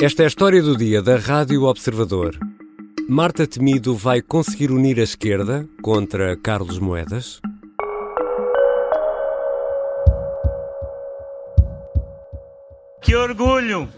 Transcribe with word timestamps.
Esta 0.00 0.22
é 0.22 0.26
a 0.26 0.28
história 0.28 0.62
do 0.62 0.76
dia 0.76 1.02
da 1.02 1.16
Rádio 1.16 1.64
Observador. 1.64 2.38
Marta 3.08 3.48
Temido 3.48 3.96
vai 3.96 4.22
conseguir 4.22 4.70
unir 4.70 5.00
a 5.00 5.02
esquerda 5.02 5.68
contra 5.82 6.36
Carlos 6.36 6.78
Moedas? 6.78 7.40
Que 13.02 13.16
orgulho! 13.16 13.88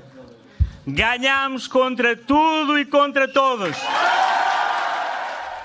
Ganhamos 0.87 1.69
contra 1.69 2.17
tudo 2.17 2.79
e 2.79 2.87
contra 2.87 3.29
todos! 3.29 3.77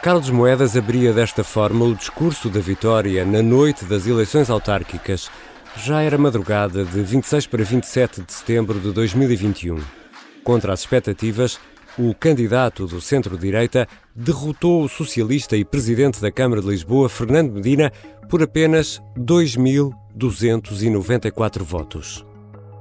Carlos 0.04 0.30
Moedas 0.30 0.76
abria 0.76 1.14
desta 1.14 1.46
forma 1.46 1.86
o 1.86 1.96
discurso 1.96 2.50
da 2.50 2.60
vitória 2.60 3.24
na 3.24 3.42
noite 3.42 3.86
das 3.86 4.06
eleições 4.06 4.50
autárquicas. 4.50 5.32
Já 5.78 6.02
era 6.02 6.18
madrugada 6.18 6.84
de 6.84 7.02
26 7.02 7.48
para 7.48 7.64
27 7.64 8.22
de 8.22 8.34
setembro 8.34 8.82
de 8.82 8.92
2021. 8.92 10.05
Contra 10.46 10.72
as 10.74 10.80
expectativas, 10.82 11.58
o 11.98 12.14
candidato 12.14 12.86
do 12.86 13.02
centro-direita 13.02 13.88
derrotou 14.16 14.84
o 14.84 14.88
socialista 14.88 15.58
e 15.58 15.66
presidente 15.66 16.22
da 16.22 16.32
Câmara 16.32 16.62
de 16.62 16.68
Lisboa, 16.68 17.10
Fernando 17.10 17.54
Medina, 17.54 17.92
por 18.30 18.44
apenas 18.44 19.02
2.294 19.18 21.64
votos. 21.64 22.24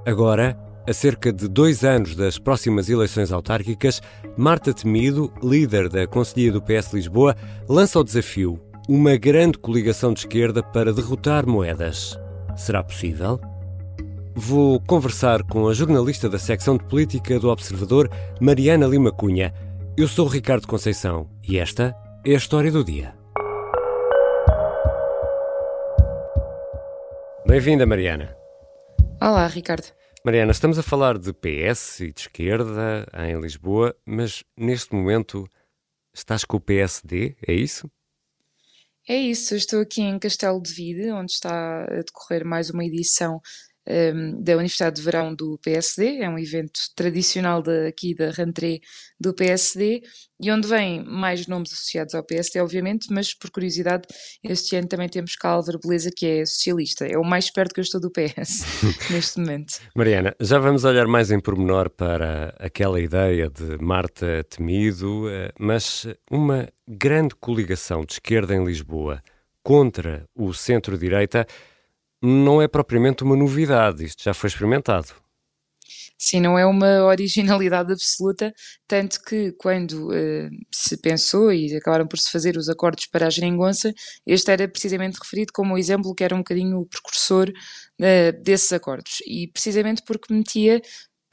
Agora, 0.04 0.58
a 0.86 0.92
cerca 0.92 1.32
de 1.32 1.48
dois 1.48 1.82
anos 1.84 2.14
das 2.14 2.38
próximas 2.38 2.90
eleições 2.90 3.32
autárquicas, 3.32 4.02
Marta 4.36 4.74
Temido, 4.74 5.32
líder 5.42 5.88
da 5.88 6.06
Conselhia 6.06 6.52
do 6.52 6.60
PS 6.60 6.92
Lisboa, 6.92 7.34
lança 7.66 7.98
o 7.98 8.04
desafio: 8.04 8.60
uma 8.86 9.16
grande 9.16 9.56
coligação 9.56 10.12
de 10.12 10.20
esquerda 10.20 10.62
para 10.62 10.92
derrotar 10.92 11.48
Moedas. 11.48 12.14
Será 12.58 12.84
possível? 12.84 13.40
Vou 14.36 14.80
conversar 14.80 15.44
com 15.44 15.68
a 15.68 15.72
jornalista 15.72 16.28
da 16.28 16.40
secção 16.40 16.76
de 16.76 16.84
política 16.86 17.38
do 17.38 17.48
Observador, 17.48 18.10
Mariana 18.40 18.84
Lima 18.84 19.12
Cunha. 19.12 19.54
Eu 19.96 20.08
sou 20.08 20.26
Ricardo 20.26 20.66
Conceição 20.66 21.30
e 21.48 21.56
esta 21.56 21.94
é 22.26 22.32
a 22.32 22.36
história 22.36 22.72
do 22.72 22.82
dia. 22.82 23.16
Bem-vinda, 27.46 27.86
Mariana. 27.86 28.36
Olá, 29.22 29.46
Ricardo. 29.46 29.86
Mariana, 30.24 30.50
estamos 30.50 30.80
a 30.80 30.82
falar 30.82 31.16
de 31.16 31.32
PS 31.32 32.00
e 32.00 32.12
de 32.12 32.22
esquerda 32.22 33.06
em 33.28 33.40
Lisboa, 33.40 33.94
mas 34.04 34.42
neste 34.58 34.96
momento 34.96 35.48
estás 36.12 36.44
com 36.44 36.56
o 36.56 36.60
PSD, 36.60 37.36
é 37.46 37.52
isso? 37.52 37.88
É 39.08 39.14
isso, 39.14 39.54
estou 39.54 39.80
aqui 39.80 40.02
em 40.02 40.18
Castelo 40.18 40.60
de 40.60 40.72
Vide, 40.72 41.12
onde 41.12 41.30
está 41.30 41.84
a 41.84 42.02
decorrer 42.02 42.44
mais 42.44 42.70
uma 42.70 42.84
edição 42.84 43.40
um, 43.86 44.42
da 44.42 44.54
Universidade 44.54 44.96
de 44.96 45.02
Verão 45.02 45.34
do 45.34 45.58
PSD, 45.62 46.18
é 46.20 46.28
um 46.28 46.38
evento 46.38 46.80
tradicional 46.96 47.62
de, 47.62 47.86
aqui 47.86 48.14
da 48.14 48.30
rentrée 48.30 48.80
do 49.20 49.34
PSD, 49.34 50.02
e 50.40 50.50
onde 50.50 50.66
vêm 50.66 51.04
mais 51.04 51.46
nomes 51.46 51.72
associados 51.72 52.14
ao 52.14 52.22
PSD, 52.24 52.60
obviamente, 52.60 53.06
mas 53.10 53.32
por 53.34 53.50
curiosidade, 53.50 54.04
este 54.42 54.76
ano 54.76 54.88
também 54.88 55.08
temos 55.08 55.36
cá 55.36 55.50
Álvaro 55.50 55.78
Beleza, 55.78 56.10
que 56.14 56.26
é 56.26 56.46
socialista, 56.46 57.06
é 57.06 57.16
o 57.16 57.24
mais 57.24 57.50
perto 57.50 57.74
que 57.74 57.80
eu 57.80 57.84
estou 57.84 58.00
do 58.00 58.10
PS 58.10 58.64
neste 59.10 59.38
momento. 59.38 59.80
Mariana, 59.94 60.34
já 60.40 60.58
vamos 60.58 60.84
olhar 60.84 61.06
mais 61.06 61.30
em 61.30 61.40
pormenor 61.40 61.90
para 61.90 62.54
aquela 62.58 63.00
ideia 63.00 63.48
de 63.48 63.78
Marta 63.82 64.44
Temido, 64.44 65.28
eh, 65.28 65.52
mas 65.58 66.06
uma 66.30 66.68
grande 66.86 67.34
coligação 67.34 68.04
de 68.04 68.14
esquerda 68.14 68.54
em 68.54 68.64
Lisboa 68.64 69.22
contra 69.62 70.28
o 70.34 70.52
centro-direita 70.52 71.46
não 72.24 72.62
é 72.62 72.66
propriamente 72.66 73.22
uma 73.22 73.36
novidade, 73.36 74.04
isto 74.04 74.22
já 74.22 74.32
foi 74.32 74.48
experimentado. 74.48 75.08
Sim, 76.16 76.40
não 76.40 76.58
é 76.58 76.64
uma 76.64 77.04
originalidade 77.04 77.92
absoluta, 77.92 78.54
tanto 78.86 79.20
que 79.22 79.52
quando 79.58 80.08
uh, 80.08 80.48
se 80.72 80.96
pensou 80.96 81.52
e 81.52 81.76
acabaram 81.76 82.06
por 82.06 82.18
se 82.18 82.30
fazer 82.30 82.56
os 82.56 82.68
acordos 82.68 83.06
para 83.06 83.26
a 83.26 83.30
geringonça, 83.30 83.92
este 84.26 84.50
era 84.50 84.66
precisamente 84.66 85.18
referido 85.18 85.52
como 85.52 85.74
o 85.74 85.78
exemplo 85.78 86.14
que 86.14 86.24
era 86.24 86.34
um 86.34 86.38
bocadinho 86.38 86.78
o 86.78 86.86
precursor 86.86 87.50
uh, 87.50 88.42
desses 88.42 88.72
acordos. 88.72 89.18
E 89.26 89.48
precisamente 89.48 90.02
porque 90.06 90.32
metia 90.32 90.80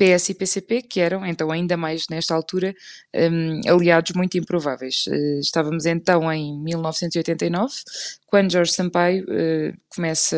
PS 0.01 0.29
e 0.29 0.33
PCP, 0.33 0.81
que 0.81 0.99
eram, 0.99 1.23
então, 1.23 1.51
ainda 1.51 1.77
mais 1.77 2.07
nesta 2.09 2.33
altura, 2.33 2.73
um, 3.13 3.61
aliados 3.71 4.13
muito 4.15 4.35
improváveis. 4.35 5.05
Uh, 5.05 5.39
estávamos 5.39 5.85
então 5.85 6.31
em 6.33 6.59
1989, 6.59 7.71
quando 8.25 8.51
Jorge 8.51 8.71
Sampaio 8.71 9.23
uh, 9.25 9.77
começa 9.95 10.35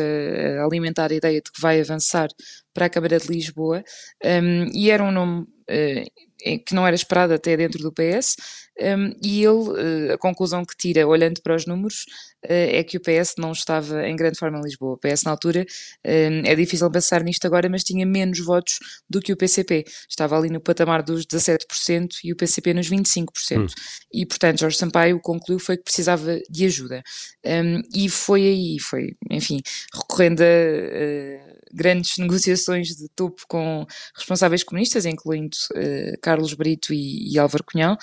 a 0.60 0.64
alimentar 0.66 1.10
a 1.10 1.14
ideia 1.14 1.40
de 1.40 1.50
que 1.50 1.62
vai 1.62 1.80
avançar 1.80 2.28
para 2.74 2.86
a 2.86 2.90
Câmara 2.90 3.18
de 3.18 3.26
Lisboa, 3.26 3.82
um, 4.22 4.66
e 4.74 4.90
era 4.90 5.02
um 5.02 5.10
nome 5.10 5.42
uh, 5.42 6.33
que 6.66 6.74
não 6.74 6.86
era 6.86 6.96
esperado 6.96 7.32
até 7.32 7.56
dentro 7.56 7.80
do 7.82 7.92
PS, 7.92 8.36
um, 8.80 9.12
e 9.22 9.44
ele, 9.44 10.12
a 10.12 10.18
conclusão 10.18 10.64
que 10.64 10.76
tira, 10.76 11.06
olhando 11.06 11.40
para 11.42 11.54
os 11.54 11.64
números, 11.64 12.04
é 12.46 12.82
que 12.84 12.96
o 12.98 13.00
PS 13.00 13.34
não 13.38 13.52
estava 13.52 14.06
em 14.06 14.14
grande 14.16 14.38
forma 14.38 14.58
em 14.58 14.62
Lisboa. 14.62 14.94
O 14.94 14.98
PS, 14.98 15.22
na 15.22 15.30
altura, 15.30 15.64
é 16.02 16.54
difícil 16.54 16.90
pensar 16.90 17.22
nisto 17.22 17.46
agora, 17.46 17.68
mas 17.70 17.82
tinha 17.82 18.04
menos 18.04 18.38
votos 18.44 18.78
do 19.08 19.20
que 19.20 19.32
o 19.32 19.36
PCP. 19.36 19.84
Estava 20.08 20.36
ali 20.36 20.50
no 20.50 20.60
patamar 20.60 21.02
dos 21.02 21.24
17% 21.24 22.18
e 22.22 22.32
o 22.32 22.36
PCP 22.36 22.74
nos 22.74 22.90
25%. 22.90 23.26
Hum. 23.58 23.66
E, 24.12 24.26
portanto, 24.26 24.60
Jorge 24.60 24.76
Sampaio 24.76 25.20
concluiu 25.20 25.58
foi 25.58 25.76
que 25.76 25.84
precisava 25.84 26.38
de 26.50 26.66
ajuda. 26.66 27.02
Um, 27.44 27.80
e 27.94 28.08
foi 28.08 28.42
aí, 28.42 28.78
foi, 28.78 29.16
enfim, 29.30 29.60
recorrendo 29.94 30.42
a, 30.42 30.44
a 30.44 31.54
grandes 31.72 32.16
negociações 32.18 32.88
de 32.88 33.08
topo 33.14 33.42
com 33.48 33.86
responsáveis 34.16 34.62
comunistas, 34.62 35.06
incluindo 35.06 35.56
uh, 35.72 36.20
Carlos 36.24 36.54
Brito 36.54 36.94
e, 36.94 37.30
e 37.30 37.38
Álvaro 37.38 37.64
Cunhal, 37.64 37.98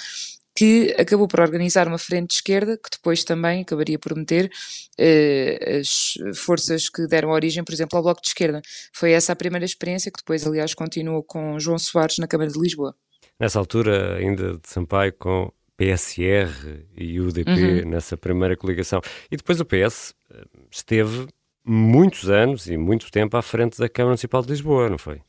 que 0.56 0.96
acabou 1.00 1.28
por 1.28 1.40
organizar 1.40 1.88
uma 1.88 1.98
frente 1.98 2.30
de 2.30 2.36
esquerda, 2.36 2.78
que 2.78 2.90
depois 2.92 3.24
também 3.24 3.62
acabaria 3.62 3.98
por 3.98 4.16
meter 4.16 4.52
eh, 4.98 5.80
as 5.80 6.14
forças 6.38 6.88
que 6.88 7.08
deram 7.08 7.32
origem, 7.32 7.64
por 7.64 7.74
exemplo, 7.74 7.98
ao 7.98 8.04
Bloco 8.04 8.22
de 8.22 8.28
Esquerda. 8.28 8.62
Foi 8.94 9.12
essa 9.12 9.32
a 9.32 9.36
primeira 9.36 9.66
experiência, 9.66 10.12
que 10.12 10.20
depois, 10.20 10.46
aliás, 10.46 10.76
continuou 10.76 11.24
com 11.24 11.58
João 11.60 11.80
Soares 11.80 12.20
na 12.20 12.28
Câmara 12.28 12.52
de 12.52 12.60
Lisboa. 12.60 12.94
Nessa 13.40 13.58
altura, 13.58 14.18
ainda 14.18 14.54
de 14.54 14.70
Sampaio, 14.70 15.14
com 15.14 15.52
PSR 15.78 16.86
e 16.96 17.20
UDP 17.20 17.50
uhum. 17.50 17.90
nessa 17.90 18.16
primeira 18.16 18.56
coligação. 18.56 19.02
E 19.32 19.38
depois 19.38 19.60
o 19.60 19.66
PS 19.66 20.14
eh, 20.32 20.44
esteve 20.70 21.28
muitos 21.66 22.30
anos 22.30 22.68
e 22.68 22.78
muito 22.78 23.10
tempo 23.10 23.38
à 23.38 23.42
frente 23.42 23.80
da 23.80 23.88
Câmara 23.90 24.12
Municipal 24.12 24.42
de 24.42 24.50
Lisboa, 24.50 24.90
não 24.90 24.98
foi? 24.98 25.22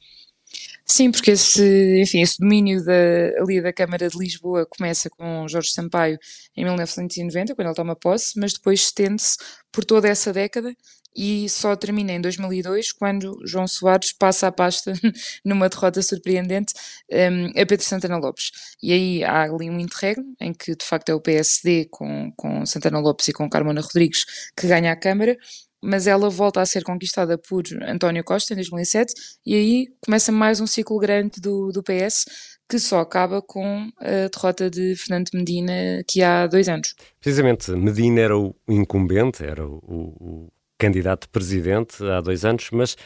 Sim, 0.92 1.10
porque 1.10 1.30
esse, 1.30 2.02
enfim, 2.02 2.20
esse 2.20 2.38
domínio 2.38 2.84
da, 2.84 2.92
ali 3.40 3.62
da 3.62 3.72
Câmara 3.72 4.10
de 4.10 4.18
Lisboa 4.18 4.66
começa 4.66 5.08
com 5.08 5.48
Jorge 5.48 5.70
Sampaio 5.70 6.18
em 6.54 6.64
1990, 6.64 7.54
quando 7.54 7.66
ele 7.68 7.74
toma 7.74 7.96
posse, 7.96 8.38
mas 8.38 8.52
depois 8.52 8.80
estende-se 8.80 9.38
por 9.72 9.86
toda 9.86 10.06
essa 10.06 10.34
década 10.34 10.76
e 11.16 11.48
só 11.48 11.74
termina 11.76 12.12
em 12.12 12.20
2002, 12.20 12.92
quando 12.92 13.40
João 13.46 13.66
Soares 13.66 14.12
passa 14.12 14.48
a 14.48 14.52
pasta 14.52 14.92
numa 15.42 15.70
derrota 15.70 16.02
surpreendente 16.02 16.74
um, 17.10 17.46
a 17.58 17.64
Pedro 17.64 17.82
Santana 17.86 18.18
Lopes. 18.18 18.50
E 18.82 18.92
aí 18.92 19.24
há 19.24 19.44
ali 19.44 19.70
um 19.70 19.80
interregno, 19.80 20.34
em 20.38 20.52
que 20.52 20.76
de 20.76 20.84
facto 20.84 21.08
é 21.08 21.14
o 21.14 21.20
PSD 21.22 21.86
com, 21.90 22.30
com 22.36 22.66
Santana 22.66 22.98
Lopes 22.98 23.28
e 23.28 23.32
com 23.32 23.48
Carmona 23.48 23.80
Rodrigues 23.80 24.26
que 24.54 24.66
ganha 24.66 24.92
a 24.92 24.96
Câmara, 24.96 25.38
mas 25.82 26.06
ela 26.06 26.30
volta 26.30 26.60
a 26.60 26.66
ser 26.66 26.84
conquistada 26.84 27.36
por 27.36 27.64
António 27.82 28.22
Costa 28.22 28.52
em 28.52 28.56
2007 28.56 29.12
e 29.44 29.54
aí 29.54 29.86
começa 30.00 30.30
mais 30.30 30.60
um 30.60 30.66
ciclo 30.66 30.98
grande 30.98 31.40
do, 31.40 31.72
do 31.72 31.82
PS 31.82 32.24
que 32.68 32.78
só 32.78 33.00
acaba 33.00 33.42
com 33.42 33.90
a 33.98 34.28
derrota 34.28 34.70
de 34.70 34.94
Fernando 34.96 35.28
Medina 35.34 36.02
que 36.08 36.22
há 36.22 36.46
dois 36.46 36.68
anos. 36.68 36.94
Precisamente, 37.20 37.70
Medina 37.72 38.20
era 38.20 38.38
o 38.38 38.54
incumbente, 38.68 39.44
era 39.44 39.66
o, 39.66 39.76
o, 39.86 40.52
candidato 40.78 41.28
presidente 41.28 42.02
há 42.04 42.20
dois 42.20 42.44
anos, 42.44 42.68
mas 42.72 42.96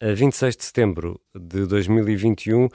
a 0.00 0.12
26 0.12 0.56
de 0.56 0.64
setembro 0.64 1.20
de 1.34 1.66
2021, 1.66 2.68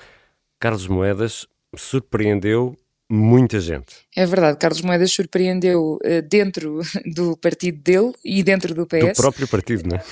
Carlos 0.60 0.88
Moedas 0.88 1.46
surpreendeu 1.76 2.78
muita 3.10 3.60
gente. 3.60 3.96
É 4.16 4.26
verdade, 4.26 4.58
Carlos 4.58 4.82
Moedas 4.82 5.12
surpreendeu 5.12 5.98
uh, 6.04 6.22
dentro 6.28 6.82
do 7.14 7.38
partido 7.38 7.82
dele 7.82 8.14
e 8.24 8.44
dentro 8.44 8.74
do 8.74 8.86
PS. 8.86 9.18
Do 9.18 9.22
próprio 9.22 9.48
partido, 9.48 9.88
não 9.90 9.98
é? 9.98 10.04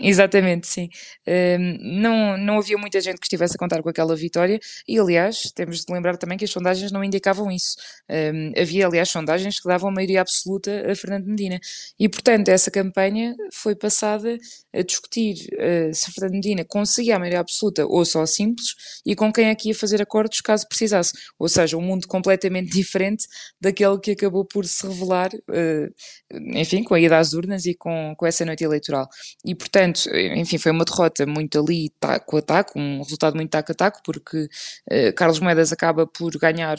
Exatamente, 0.00 0.68
sim. 0.68 0.88
Um, 1.26 2.00
não, 2.00 2.38
não 2.38 2.58
havia 2.58 2.78
muita 2.78 3.00
gente 3.00 3.18
que 3.18 3.26
estivesse 3.26 3.56
a 3.56 3.58
contar 3.58 3.82
com 3.82 3.88
aquela 3.88 4.14
vitória 4.14 4.60
e, 4.86 4.96
aliás, 4.96 5.50
temos 5.52 5.84
de 5.84 5.92
lembrar 5.92 6.16
também 6.16 6.38
que 6.38 6.44
as 6.44 6.50
sondagens 6.50 6.92
não 6.92 7.02
indicavam 7.02 7.50
isso. 7.50 7.76
Um, 8.08 8.52
havia, 8.60 8.86
aliás, 8.86 9.08
sondagens 9.08 9.58
que 9.58 9.66
davam 9.66 9.90
maioria 9.90 10.20
absoluta 10.20 10.88
a 10.88 10.94
Fernando 10.94 11.26
Medina. 11.26 11.58
E, 11.98 12.08
portanto, 12.08 12.48
essa 12.48 12.70
campanha 12.70 13.34
foi 13.52 13.74
passada 13.74 14.38
a 14.72 14.82
discutir 14.82 15.48
uh, 15.54 15.92
se 15.92 16.12
Fernando 16.12 16.34
Medina 16.34 16.64
conseguia 16.64 17.16
a 17.16 17.18
maioria 17.18 17.40
absoluta 17.40 17.84
ou 17.84 18.04
só 18.04 18.24
simples 18.24 19.00
e 19.04 19.16
com 19.16 19.32
quem 19.32 19.46
é 19.46 19.54
que 19.56 19.68
ia 19.68 19.74
fazer 19.74 20.00
acordos 20.00 20.40
caso 20.40 20.68
precisasse. 20.68 21.12
Ou 21.38 21.48
seja, 21.48 21.76
um 21.76 21.82
mundo 21.82 22.06
completamente 22.06 22.70
diferente 22.78 23.26
daquele 23.60 23.98
que 23.98 24.12
acabou 24.12 24.44
por 24.44 24.64
se 24.64 24.86
revelar, 24.86 25.30
uh, 25.34 25.94
enfim, 26.54 26.84
com 26.84 26.94
a 26.94 27.00
ida 27.00 27.18
às 27.18 27.32
urnas 27.32 27.66
e 27.66 27.74
com, 27.74 28.14
com 28.16 28.24
essa 28.24 28.44
noite 28.44 28.62
eleitoral. 28.62 29.08
E, 29.44 29.54
portanto, 29.56 29.87
portanto, 29.92 30.10
enfim, 30.36 30.58
foi 30.58 30.72
uma 30.72 30.84
derrota 30.84 31.26
muito 31.26 31.58
ali 31.58 31.90
taco 32.00 32.36
a 32.36 32.42
taco, 32.42 32.78
um 32.78 32.98
resultado 33.02 33.34
muito 33.36 33.50
taco 33.50 33.72
a 33.72 33.74
taco, 33.74 34.00
porque 34.04 34.48
uh, 34.90 35.12
Carlos 35.16 35.40
Moedas 35.40 35.72
acaba 35.72 36.06
por 36.06 36.36
ganhar 36.38 36.76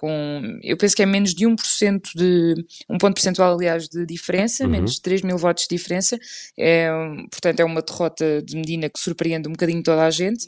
com, 0.00 0.60
eu 0.62 0.76
penso 0.76 0.94
que 0.94 1.02
é 1.02 1.06
menos 1.06 1.34
de 1.34 1.44
1% 1.44 2.00
de, 2.14 2.54
um 2.88 2.98
ponto 2.98 3.14
percentual, 3.14 3.54
aliás, 3.54 3.88
de 3.88 4.06
diferença, 4.06 4.62
uhum. 4.62 4.70
menos 4.70 4.94
de 4.94 5.02
3 5.02 5.22
mil 5.22 5.36
votos 5.36 5.64
de 5.64 5.76
diferença, 5.76 6.16
é, 6.56 6.88
portanto 7.28 7.58
é 7.58 7.64
uma 7.64 7.82
derrota 7.82 8.40
de 8.40 8.54
Medina 8.54 8.88
que 8.88 9.00
surpreende 9.00 9.48
um 9.48 9.52
bocadinho 9.52 9.82
toda 9.82 10.04
a 10.04 10.10
gente, 10.10 10.46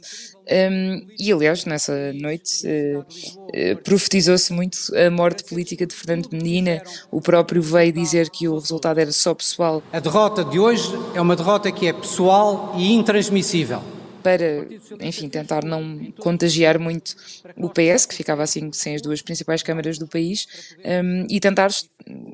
um, 0.50 1.06
e 1.18 1.32
aliás, 1.32 1.64
nessa 1.64 2.12
noite 2.12 2.64
uh, 2.64 3.00
uh, 3.00 3.82
profetizou-se 3.82 4.52
muito 4.52 4.78
a 4.96 5.10
morte 5.10 5.42
política 5.42 5.84
de 5.84 5.94
Fernando 5.94 6.28
Medina, 6.32 6.80
o 7.10 7.20
próprio 7.20 7.60
veio 7.60 7.92
dizer 7.92 8.30
que 8.30 8.46
o 8.46 8.56
resultado 8.56 8.98
era 9.00 9.10
só 9.10 9.34
pessoal. 9.34 9.82
A 9.92 9.98
derrota 9.98 10.44
de 10.44 10.60
hoje 10.60 10.92
é 11.14 11.20
uma 11.20 11.34
derrota 11.34 11.72
que 11.72 11.88
é 11.88 11.92
pessoal 11.92 12.74
e 12.76 12.92
intransmissível 12.92 13.99
para, 14.22 14.66
enfim, 15.00 15.28
tentar 15.28 15.64
não 15.64 16.12
contagiar 16.18 16.78
muito 16.78 17.14
o 17.56 17.68
PS, 17.68 18.06
que 18.06 18.14
ficava 18.14 18.42
assim 18.42 18.70
sem 18.72 18.94
as 18.94 19.02
duas 19.02 19.22
principais 19.22 19.62
câmaras 19.62 19.98
do 19.98 20.06
país, 20.06 20.46
um, 20.84 21.26
e 21.28 21.40
tentar 21.40 21.70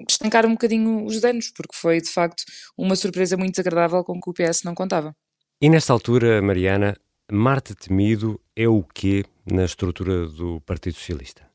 estancar 0.09 0.47
um 0.47 0.53
bocadinho 0.53 1.05
os 1.05 1.21
danos, 1.21 1.51
porque 1.51 1.77
foi 1.77 2.01
de 2.01 2.11
facto 2.11 2.45
uma 2.77 2.97
surpresa 2.97 3.37
muito 3.37 3.53
desagradável 3.53 4.03
com 4.05 4.21
que 4.21 4.31
o 4.31 4.35
PS 4.35 4.63
não 4.65 4.75
contava. 4.75 5.15
E 5.61 5.71
nesta 5.71 5.93
altura, 5.93 6.43
Mariana, 6.43 6.97
Marta 7.33 7.75
Temido 7.75 8.41
é 8.55 8.69
o 8.69 8.83
quê 8.83 9.25
na 9.45 9.65
estrutura 9.65 10.27
do 10.27 10.61
Partido 10.61 10.95
Socialista? 10.95 11.46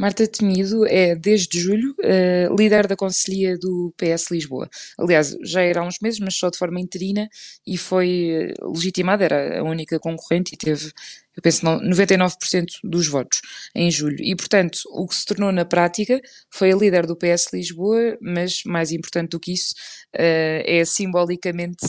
Marta 0.00 0.26
Temido 0.26 0.86
é, 0.86 1.14
desde 1.14 1.60
julho, 1.60 1.94
uh, 2.00 2.56
líder 2.56 2.86
da 2.86 2.96
Conselhia 2.96 3.58
do 3.58 3.92
PS 3.98 4.30
Lisboa. 4.30 4.66
Aliás, 4.98 5.36
já 5.44 5.60
era 5.60 5.82
há 5.82 5.84
uns 5.84 5.98
meses, 6.00 6.18
mas 6.18 6.36
só 6.36 6.48
de 6.48 6.56
forma 6.56 6.80
interina, 6.80 7.28
e 7.66 7.76
foi 7.76 8.30
eh, 8.30 8.54
legitimada, 8.62 9.26
era 9.26 9.60
a 9.60 9.62
única 9.62 9.98
concorrente 9.98 10.54
e 10.54 10.56
teve, 10.56 10.90
eu 11.36 11.42
penso, 11.42 11.66
99% 11.66 12.64
dos 12.82 13.08
votos 13.08 13.42
em 13.74 13.90
julho. 13.90 14.16
E, 14.20 14.34
portanto, 14.34 14.78
o 14.90 15.06
que 15.06 15.14
se 15.14 15.26
tornou 15.26 15.52
na 15.52 15.66
prática 15.66 16.18
foi 16.50 16.72
a 16.72 16.76
líder 16.76 17.06
do 17.06 17.14
PS 17.14 17.48
Lisboa, 17.52 18.16
mas 18.22 18.62
mais 18.64 18.92
importante 18.92 19.32
do 19.32 19.40
que 19.40 19.52
isso, 19.52 19.74
uh, 20.16 20.64
é 20.64 20.82
simbolicamente 20.86 21.84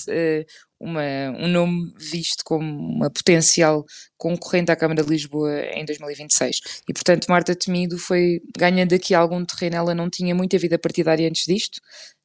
uma, 0.82 1.02
um 1.38 1.48
nome 1.48 1.94
visto 1.98 2.44
como 2.44 2.66
uma 2.66 3.10
potencial 3.10 3.86
concorrente 4.18 4.72
à 4.72 4.76
Câmara 4.76 5.04
de 5.04 5.10
Lisboa 5.10 5.62
em 5.74 5.86
2026. 5.86 6.60
E, 6.90 6.94
portanto, 6.94 7.28
Marta 7.30 7.56
Temido 7.56 7.98
foi 7.98 8.42
ganhando 8.58 8.94
aqui 8.94 9.14
algum 9.14 9.46
terreno, 9.46 9.76
ela 9.76 9.96
não 9.96 10.10
tinha 10.10 10.34
muita 10.34 10.58
vida 10.58 10.80
partidária 10.80 11.28
antes 11.28 11.46
disto, 11.46 11.80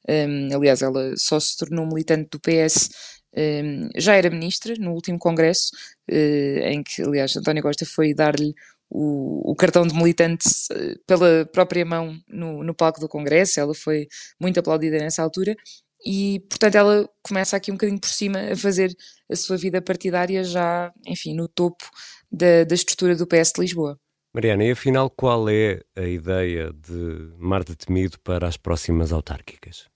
um, 0.09 0.55
aliás, 0.55 0.81
ela 0.81 1.13
só 1.17 1.39
se 1.39 1.57
tornou 1.57 1.85
militante 1.85 2.29
do 2.31 2.39
PS 2.39 2.89
um, 3.37 3.89
já 3.95 4.15
era 4.15 4.29
ministra 4.29 4.73
no 4.79 4.93
último 4.93 5.19
congresso, 5.19 5.69
uh, 6.09 6.59
em 6.65 6.81
que, 6.81 7.03
aliás, 7.03 7.35
António 7.35 7.61
Costa 7.61 7.85
foi 7.85 8.13
dar-lhe 8.13 8.55
o, 8.89 9.51
o, 9.51 9.55
cartão 9.55 9.85
de 9.85 9.93
militante 9.93 10.47
eh, 10.71 10.95
pela 11.05 11.45
própria 11.51 11.85
mão 11.85 12.17
no, 12.25 12.63
no 12.63 12.73
palco 12.73 13.01
do 13.01 13.09
Congresso, 13.09 13.59
ela 13.59 13.75
foi 13.75 14.07
muito 14.39 14.59
aplaudida 14.61 14.97
nessa 14.97 15.21
altura, 15.21 15.57
e 16.05 16.39
portanto 16.49 16.75
ela 16.75 17.09
começa 17.21 17.57
aqui 17.57 17.71
um 17.71 17.75
bocadinho 17.75 17.99
por 17.99 18.09
cima 18.09 18.51
a 18.51 18.55
fazer 18.55 18.95
a 19.29 19.35
sua 19.35 19.57
vida 19.57 19.81
partidária 19.81 20.43
já, 20.43 20.91
enfim, 21.05 21.33
no 21.33 21.47
topo 21.47 21.83
da, 22.31 22.63
da 22.63 22.75
estrutura 22.75 23.15
do 23.15 23.27
PS 23.27 23.53
de 23.53 23.61
Lisboa. 23.61 23.99
Mariana, 24.33 24.65
e 24.65 24.71
afinal 24.71 25.09
qual 25.09 25.49
é 25.49 25.81
a 25.95 26.03
ideia 26.03 26.71
de 26.71 27.33
Marta 27.37 27.75
Temido 27.75 28.19
para 28.19 28.47
as 28.47 28.57
próximas 28.57 29.11
autárquicas? 29.11 29.87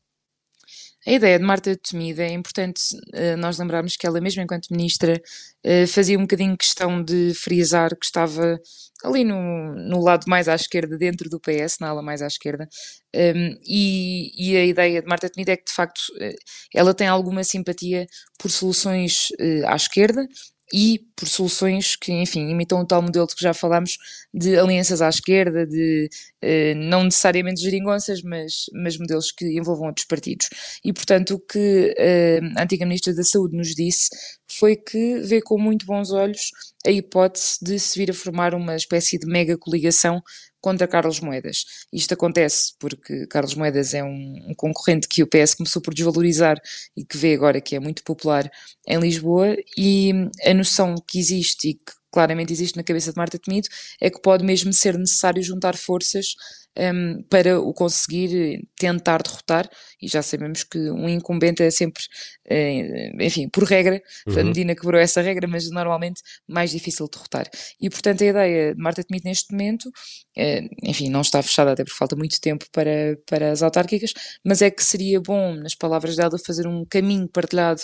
A 1.06 1.12
ideia 1.12 1.40
de 1.40 1.44
Marta 1.44 1.76
Temido 1.76 2.22
é 2.22 2.32
importante 2.32 2.96
uh, 2.96 3.36
nós 3.38 3.58
lembrarmos 3.58 3.98
que 3.98 4.06
ela, 4.06 4.22
mesmo 4.22 4.44
enquanto 4.44 4.68
ministra, 4.70 5.20
uh, 5.66 5.88
fazia 5.88 6.18
um 6.18 6.22
bocadinho 6.22 6.56
questão 6.56 7.04
de 7.04 7.34
frisar 7.34 7.96
que 7.96 8.06
estava 8.06 8.62
ali 9.04 9.24
no, 9.24 9.74
no 9.74 10.00
lado 10.00 10.26
mais 10.28 10.48
à 10.48 10.54
esquerda, 10.54 10.96
dentro 11.00 11.28
do 11.28 11.40
PS, 11.40 11.80
na 11.80 11.90
ala 11.90 12.04
mais 12.04 12.22
à 12.22 12.28
esquerda, 12.28 12.70
um, 13.16 13.58
e, 13.66 14.32
e, 14.38 14.56
a 14.56 14.64
ideia 14.64 15.02
de 15.02 15.08
Marta 15.08 15.28
Temido 15.28 15.50
é 15.50 15.58
que, 15.58 15.66
de 15.66 15.74
facto, 15.74 16.02
eh, 16.20 16.36
ela 16.72 16.94
tem 16.94 17.08
alguma 17.08 17.44
simpatia 17.44 18.06
por 18.38 18.52
soluções 18.52 19.30
à 19.66 19.76
esquerda 19.76 20.28
e 20.74 21.00
por 21.16 21.28
soluções 21.28 21.96
que, 21.96 22.12
enfim, 22.12 22.50
imitam 22.50 22.80
o 22.80 22.86
tal 22.86 23.02
modelo 23.02 23.28
de 23.28 23.36
que 23.36 23.44
já 23.44 23.54
falámos 23.54 23.98
de 24.34 24.58
alianças 24.58 25.02
à 25.02 25.10
esquerda, 25.10 25.68
de 25.68 26.10
eh, 26.42 26.74
não 26.76 27.04
necessariamente 27.04 27.62
geringonças, 27.62 28.22
mas, 28.22 28.66
mas 28.74 28.98
modelos 28.98 29.32
que 29.32 29.46
envolvam 29.58 29.88
outros 29.88 30.06
partidos. 30.06 30.50
E, 30.84 30.94
portanto, 30.94 31.36
o 31.36 31.40
que 31.40 31.94
eh, 31.98 32.40
a 32.58 32.64
antiga 32.64 32.86
Ministra 32.86 33.14
da 33.14 33.24
Saúde 33.24 33.56
nos 33.56 33.76
disse 33.76 34.10
foi 34.48 34.76
que 34.76 35.20
vê 35.20 35.42
com 35.42 35.58
muito 35.60 35.86
bons 35.86 36.12
olhos 36.12 36.52
a 36.86 36.92
hipótese 36.92 37.58
de 37.62 37.78
se 37.80 38.00
vir 38.00 38.12
a 38.12 38.14
formar 38.14 38.54
uma 38.54 38.76
espécie 38.76 39.18
de 39.20 39.28
mega 39.28 39.58
coligação 39.58 40.22
contra 40.62 40.88
Carlos 40.88 41.20
Moedas. 41.20 41.66
Isto 41.92 42.14
acontece 42.14 42.74
porque 42.80 43.26
Carlos 43.28 43.56
Moedas 43.56 43.94
é 43.94 44.04
um, 44.04 44.50
um, 44.50 44.54
concorrente 44.56 45.08
que 45.08 45.24
o 45.24 45.28
PS 45.28 45.56
começou 45.56 45.82
por 45.82 45.94
desvalorizar 45.94 46.62
e 46.96 47.04
que 47.04 47.18
vê 47.18 47.34
agora 47.34 47.60
que 47.60 47.76
é 47.76 47.80
muito 47.80 48.04
popular 48.04 48.50
em 48.88 49.00
Lisboa 49.00 49.58
e 49.78 50.14
a 50.46 50.54
noção 50.54 50.96
que 51.08 51.20
existe 51.20 51.70
e 51.70 51.74
que 51.74 51.94
claramente 52.12 52.54
existe 52.54 52.78
na 52.78 52.84
cabeça 52.84 53.12
de 53.12 53.18
Marta 53.18 53.40
Temido 53.40 53.68
é 54.00 54.10
que 54.10 54.22
pode 54.22 54.44
mesmo 54.44 54.72
ser 54.74 54.98
necessário 54.98 55.42
juntar 55.42 55.76
forças 55.76 56.36
um, 56.78 57.24
para 57.24 57.60
o 57.60 57.74
conseguir 57.74 58.68
tentar 58.78 59.22
derrotar, 59.22 59.70
e 60.02 60.08
já 60.08 60.22
sabemos 60.22 60.64
que 60.64 60.78
um 60.90 61.08
incumbente 61.10 61.62
é 61.62 61.70
sempre, 61.70 62.04
uh, 62.50 63.24
enfim, 63.24 63.50
por 63.50 63.64
regra, 63.64 64.02
uhum. 64.28 64.40
a 64.40 64.44
Medina 64.44 64.76
quebrou 64.76 65.00
essa 65.00 65.22
regra, 65.22 65.48
mas 65.48 65.70
normalmente 65.70 66.22
mais 66.48 66.72
difícil 66.72 67.06
de 67.06 67.12
derrotar. 67.12 67.50
E 67.80 67.90
portanto 67.90 68.22
a 68.24 68.28
ideia 68.28 68.76
de 68.76 68.82
Marta 68.82 69.04
Temido 69.04 69.26
neste 69.26 69.52
momento, 69.52 69.86
uh, 69.88 70.70
enfim, 70.84 71.10
não 71.10 71.22
está 71.22 71.42
fechada 71.42 71.72
até 71.72 71.84
porque 71.84 71.98
falta 71.98 72.16
muito 72.16 72.40
tempo 72.40 72.66
para, 72.72 73.18
para 73.26 73.52
as 73.52 73.62
autárquicas, 73.62 74.14
mas 74.46 74.62
é 74.62 74.72
que 74.72 74.84
seria 74.84 75.20
bom, 75.20 75.56
nas 75.56 75.76
palavras 75.76 76.16
dela, 76.16 76.38
fazer 76.46 76.68
um 76.68 76.86
caminho 76.86 77.28
partilhado 77.28 77.82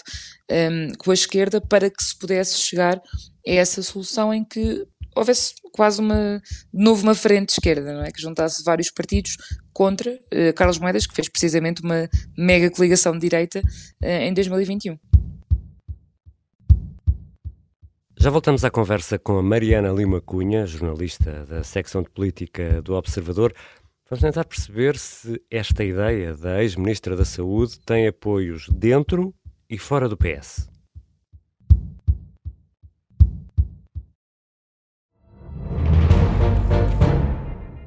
um, 0.49 0.93
com 0.97 1.11
a 1.11 1.13
esquerda 1.13 1.59
para 1.59 1.89
que 1.89 2.03
se 2.03 2.17
pudesse 2.17 2.57
chegar 2.57 2.97
a 2.97 3.51
essa 3.51 3.81
solução 3.81 4.33
em 4.33 4.43
que 4.43 4.85
houvesse 5.17 5.53
quase 5.71 5.99
uma, 6.01 6.41
de 6.73 6.83
novo 6.83 7.03
uma 7.03 7.15
frente 7.15 7.49
esquerda, 7.49 7.93
não 7.93 8.03
é? 8.03 8.11
Que 8.11 8.21
juntasse 8.21 8.63
vários 8.63 8.91
partidos 8.91 9.37
contra 9.73 10.11
uh, 10.11 10.53
Carlos 10.55 10.79
Moedas, 10.79 11.05
que 11.05 11.13
fez 11.13 11.29
precisamente 11.29 11.81
uma 11.83 12.09
mega 12.37 12.69
coligação 12.69 13.13
de 13.13 13.19
direita 13.19 13.59
uh, 13.59 14.05
em 14.05 14.33
2021. 14.33 14.97
Já 18.19 18.31
voltamos 18.31 18.65
à 18.65 18.71
conversa 18.71 19.19
com 19.19 19.37
a 19.37 19.43
Mariana 19.43 19.89
Lima 19.89 20.19
Cunha, 20.19 20.65
jornalista 20.65 21.45
da 21.45 21.63
secção 21.63 22.01
de 22.01 22.09
política 22.09 22.81
do 22.81 22.95
Observador. 22.95 23.53
Vamos 24.09 24.23
tentar 24.23 24.45
perceber 24.45 24.97
se 24.97 25.39
esta 25.51 25.83
ideia 25.83 26.35
da 26.35 26.63
ex-ministra 26.63 27.15
da 27.15 27.25
Saúde 27.25 27.79
tem 27.85 28.07
apoios 28.07 28.67
dentro 28.69 29.35
e 29.69 29.77
fora 29.77 30.09
do 30.09 30.17
PS. 30.17 30.67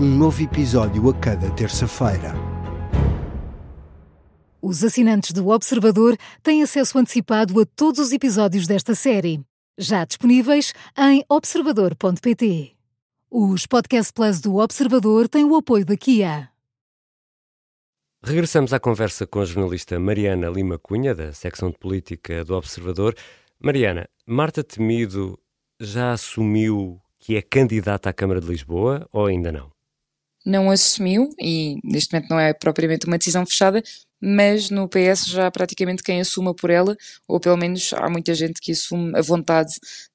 um 0.00 0.16
novo 0.16 0.42
episódio 0.42 1.10
a 1.10 1.14
cada 1.14 1.50
terça-feira. 1.50 2.32
Os 4.62 4.82
assinantes 4.82 5.30
do 5.30 5.48
Observador 5.48 6.16
têm 6.42 6.62
acesso 6.62 6.98
antecipado 6.98 7.60
a 7.60 7.66
todos 7.66 8.00
os 8.00 8.10
episódios 8.10 8.66
desta 8.66 8.94
série, 8.94 9.42
já 9.78 10.06
disponíveis 10.06 10.72
em 10.96 11.22
observador.pt. 11.28 12.72
Os 13.30 13.66
Podcast 13.66 14.10
Plus 14.14 14.40
do 14.40 14.56
Observador 14.56 15.28
têm 15.28 15.44
o 15.44 15.54
apoio 15.54 15.84
da 15.84 15.98
Kia. 15.98 16.48
Regressamos 18.24 18.72
à 18.72 18.80
conversa 18.80 19.26
com 19.26 19.40
a 19.40 19.44
jornalista 19.44 20.00
Mariana 20.00 20.48
Lima 20.48 20.78
Cunha, 20.78 21.14
da 21.14 21.34
secção 21.34 21.70
de 21.70 21.78
política 21.78 22.42
do 22.42 22.54
Observador. 22.54 23.14
Mariana, 23.62 24.08
Marta 24.26 24.64
Temido 24.64 25.38
já 25.78 26.12
assumiu 26.12 26.98
que 27.18 27.36
é 27.36 27.42
candidata 27.42 28.08
à 28.08 28.14
Câmara 28.14 28.40
de 28.40 28.46
Lisboa 28.46 29.06
ou 29.12 29.26
ainda 29.26 29.52
não? 29.52 29.70
Não 30.44 30.70
assumiu, 30.70 31.30
e 31.40 31.76
neste 31.84 32.12
momento 32.12 32.30
não 32.30 32.40
é 32.40 32.52
propriamente 32.52 33.06
uma 33.06 33.18
decisão 33.18 33.44
fechada, 33.44 33.82
mas 34.20 34.70
no 34.70 34.88
PS 34.88 35.26
já 35.26 35.46
há 35.46 35.50
praticamente 35.50 36.02
quem 36.02 36.20
assuma 36.20 36.54
por 36.54 36.70
ela, 36.70 36.96
ou 37.26 37.40
pelo 37.40 37.56
menos 37.56 37.92
há 37.94 38.08
muita 38.08 38.34
gente 38.34 38.60
que 38.60 38.72
assume 38.72 39.16
a 39.16 39.22
vontade 39.22 39.72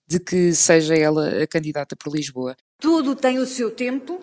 de 0.08 0.20
que 0.20 0.53
seja 0.53 0.96
ela 0.96 1.44
a 1.44 1.48
candidata 1.48 1.96
por 1.96 2.13
Lisboa. 2.13 2.55
Tudo 2.79 3.15
tem 3.15 3.39
o 3.39 3.46
seu 3.46 3.72
tempo 3.72 4.22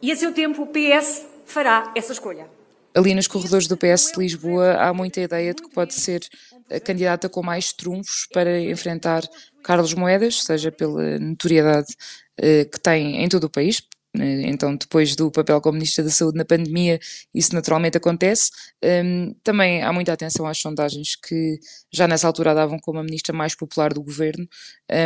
e 0.00 0.10
a 0.10 0.16
seu 0.16 0.32
tempo 0.32 0.62
o 0.62 0.66
PS 0.66 1.24
fará 1.46 1.92
essa 1.94 2.12
escolha. 2.12 2.48
Ali 2.94 3.14
nos 3.14 3.26
corredores 3.26 3.66
do 3.66 3.76
PS 3.76 4.12
de 4.12 4.18
Lisboa 4.18 4.74
há 4.74 4.92
muita 4.92 5.20
ideia 5.20 5.54
de 5.54 5.62
que 5.62 5.70
pode 5.70 5.94
ser 5.94 6.26
a 6.70 6.78
candidata 6.80 7.28
com 7.28 7.42
mais 7.42 7.72
trunfos 7.72 8.26
para 8.32 8.60
enfrentar 8.60 9.22
Carlos 9.62 9.94
Moedas, 9.94 10.42
seja 10.42 10.70
pela 10.70 11.18
notoriedade 11.18 11.94
eh, 12.36 12.64
que 12.64 12.78
tem 12.80 13.22
em 13.22 13.28
todo 13.28 13.44
o 13.44 13.50
país? 13.50 13.82
Então, 14.14 14.76
depois 14.76 15.16
do 15.16 15.30
papel 15.30 15.58
como 15.60 15.78
Ministra 15.78 16.04
da 16.04 16.10
Saúde 16.10 16.36
na 16.36 16.44
pandemia, 16.44 17.00
isso 17.34 17.54
naturalmente 17.54 17.96
acontece. 17.96 18.50
Um, 18.84 19.34
também 19.42 19.82
há 19.82 19.90
muita 19.90 20.12
atenção 20.12 20.46
às 20.46 20.58
sondagens 20.58 21.16
que 21.16 21.58
já 21.90 22.06
nessa 22.06 22.26
altura 22.26 22.54
davam 22.54 22.78
como 22.78 22.98
a 22.98 23.02
ministra 23.02 23.34
mais 23.34 23.54
popular 23.54 23.94
do 23.94 24.02
governo, 24.02 24.46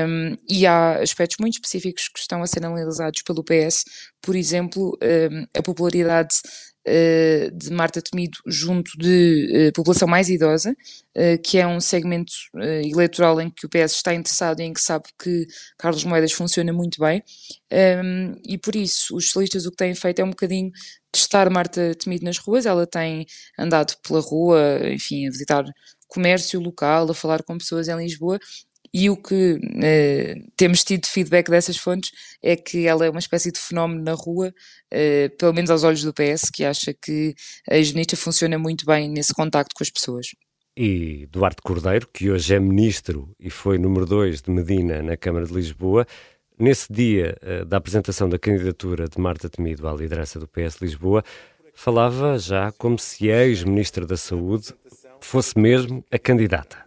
um, 0.08 0.36
e 0.48 0.66
há 0.66 1.00
aspectos 1.00 1.36
muito 1.38 1.54
específicos 1.54 2.08
que 2.08 2.18
estão 2.18 2.42
a 2.42 2.46
ser 2.48 2.64
analisados 2.64 3.22
pelo 3.22 3.44
PS, 3.44 3.84
por 4.20 4.34
exemplo, 4.34 4.98
um, 5.00 5.46
a 5.56 5.62
popularidade 5.62 6.34
de 7.52 7.70
Marta 7.70 8.00
Temido 8.00 8.38
junto 8.46 8.92
de 8.98 9.68
uh, 9.68 9.72
população 9.72 10.06
mais 10.06 10.28
idosa, 10.28 10.70
uh, 10.70 11.42
que 11.42 11.58
é 11.58 11.66
um 11.66 11.80
segmento 11.80 12.32
eleitoral 12.84 13.40
em 13.40 13.50
que 13.50 13.66
o 13.66 13.68
PS 13.68 13.92
está 13.92 14.14
interessado 14.14 14.60
e 14.60 14.64
em 14.64 14.72
que 14.72 14.80
sabe 14.80 15.04
que 15.18 15.46
Carlos 15.78 16.04
Moedas 16.04 16.32
funciona 16.32 16.72
muito 16.72 17.00
bem, 17.00 17.22
um, 18.04 18.34
e 18.46 18.56
por 18.56 18.76
isso 18.76 19.16
os 19.16 19.26
socialistas 19.26 19.66
o 19.66 19.70
que 19.70 19.76
têm 19.76 19.94
feito 19.94 20.20
é 20.20 20.24
um 20.24 20.30
bocadinho 20.30 20.70
testar 21.10 21.50
Marta 21.50 21.94
Temido 21.94 22.24
nas 22.24 22.38
ruas, 22.38 22.66
ela 22.66 22.86
tem 22.86 23.26
andado 23.58 23.94
pela 24.06 24.20
rua, 24.20 24.80
enfim, 24.84 25.26
a 25.26 25.30
visitar 25.30 25.64
comércio 26.06 26.60
local, 26.60 27.10
a 27.10 27.14
falar 27.14 27.42
com 27.42 27.58
pessoas 27.58 27.88
em 27.88 27.96
Lisboa 27.96 28.38
e 28.98 29.10
o 29.10 29.16
que 29.18 29.60
eh, 29.82 30.36
temos 30.56 30.82
tido 30.82 31.04
feedback 31.04 31.50
dessas 31.50 31.76
fontes 31.76 32.10
é 32.42 32.56
que 32.56 32.86
ela 32.86 33.04
é 33.04 33.10
uma 33.10 33.18
espécie 33.18 33.52
de 33.52 33.58
fenómeno 33.58 34.02
na 34.02 34.14
rua, 34.14 34.54
eh, 34.90 35.28
pelo 35.38 35.52
menos 35.52 35.70
aos 35.70 35.84
olhos 35.84 36.02
do 36.02 36.14
PS, 36.14 36.50
que 36.50 36.64
acha 36.64 36.94
que 36.94 37.34
a 37.70 37.76
ex-ministra 37.76 38.16
funciona 38.16 38.58
muito 38.58 38.86
bem 38.86 39.10
nesse 39.10 39.34
contacto 39.34 39.74
com 39.76 39.84
as 39.84 39.90
pessoas. 39.90 40.28
E 40.74 41.26
Duarte 41.30 41.60
Cordeiro, 41.60 42.08
que 42.10 42.30
hoje 42.30 42.54
é 42.54 42.58
ministro 42.58 43.30
e 43.38 43.50
foi 43.50 43.76
número 43.76 44.06
2 44.06 44.40
de 44.40 44.50
Medina 44.50 45.02
na 45.02 45.14
Câmara 45.14 45.44
de 45.44 45.52
Lisboa, 45.52 46.06
nesse 46.58 46.90
dia 46.90 47.36
eh, 47.42 47.66
da 47.66 47.76
apresentação 47.76 48.30
da 48.30 48.38
candidatura 48.38 49.10
de 49.10 49.20
Marta 49.20 49.50
Temido 49.50 49.86
à 49.86 49.92
liderança 49.92 50.38
do 50.38 50.48
PS 50.48 50.80
Lisboa, 50.80 51.22
falava 51.74 52.38
já 52.38 52.72
como 52.72 52.98
se 52.98 53.30
a 53.30 53.44
ex-ministra 53.44 54.06
da 54.06 54.16
Saúde 54.16 54.72
fosse 55.20 55.58
mesmo 55.58 56.02
a 56.10 56.18
candidata 56.18 56.85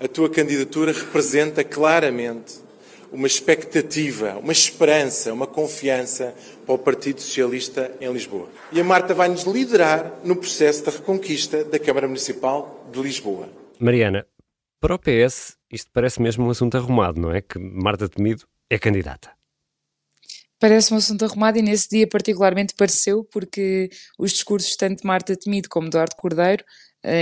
a 0.00 0.08
tua 0.08 0.28
candidatura 0.28 0.92
representa 0.92 1.64
claramente 1.64 2.66
uma 3.12 3.26
expectativa, 3.26 4.36
uma 4.36 4.52
esperança, 4.52 5.32
uma 5.32 5.46
confiança 5.46 6.34
para 6.64 6.74
o 6.74 6.78
Partido 6.78 7.20
Socialista 7.20 7.90
em 8.00 8.12
Lisboa. 8.12 8.48
E 8.72 8.80
a 8.80 8.84
Marta 8.84 9.14
vai 9.14 9.28
nos 9.28 9.44
liderar 9.44 10.12
no 10.24 10.36
processo 10.36 10.84
da 10.84 10.90
reconquista 10.90 11.64
da 11.64 11.78
Câmara 11.78 12.06
Municipal 12.06 12.86
de 12.92 13.00
Lisboa. 13.00 13.48
Mariana, 13.78 14.26
para 14.80 14.94
o 14.94 14.98
PS, 14.98 15.56
isto 15.72 15.90
parece 15.92 16.20
mesmo 16.20 16.46
um 16.46 16.50
assunto 16.50 16.76
arrumado, 16.76 17.20
não 17.20 17.32
é? 17.32 17.40
Que 17.40 17.58
Marta 17.58 18.08
Temido 18.08 18.44
é 18.68 18.78
candidata. 18.78 19.30
Parece 20.58 20.92
um 20.92 20.96
assunto 20.96 21.24
arrumado 21.24 21.58
e 21.58 21.62
nesse 21.62 21.88
dia 21.88 22.08
particularmente 22.08 22.74
pareceu, 22.74 23.22
porque 23.24 23.90
os 24.18 24.32
discursos 24.32 24.74
tanto 24.74 25.02
de 25.02 25.06
Marta 25.06 25.36
Temido 25.36 25.68
como 25.68 25.88
de 25.88 25.90
Eduardo 25.90 26.16
Cordeiro 26.16 26.64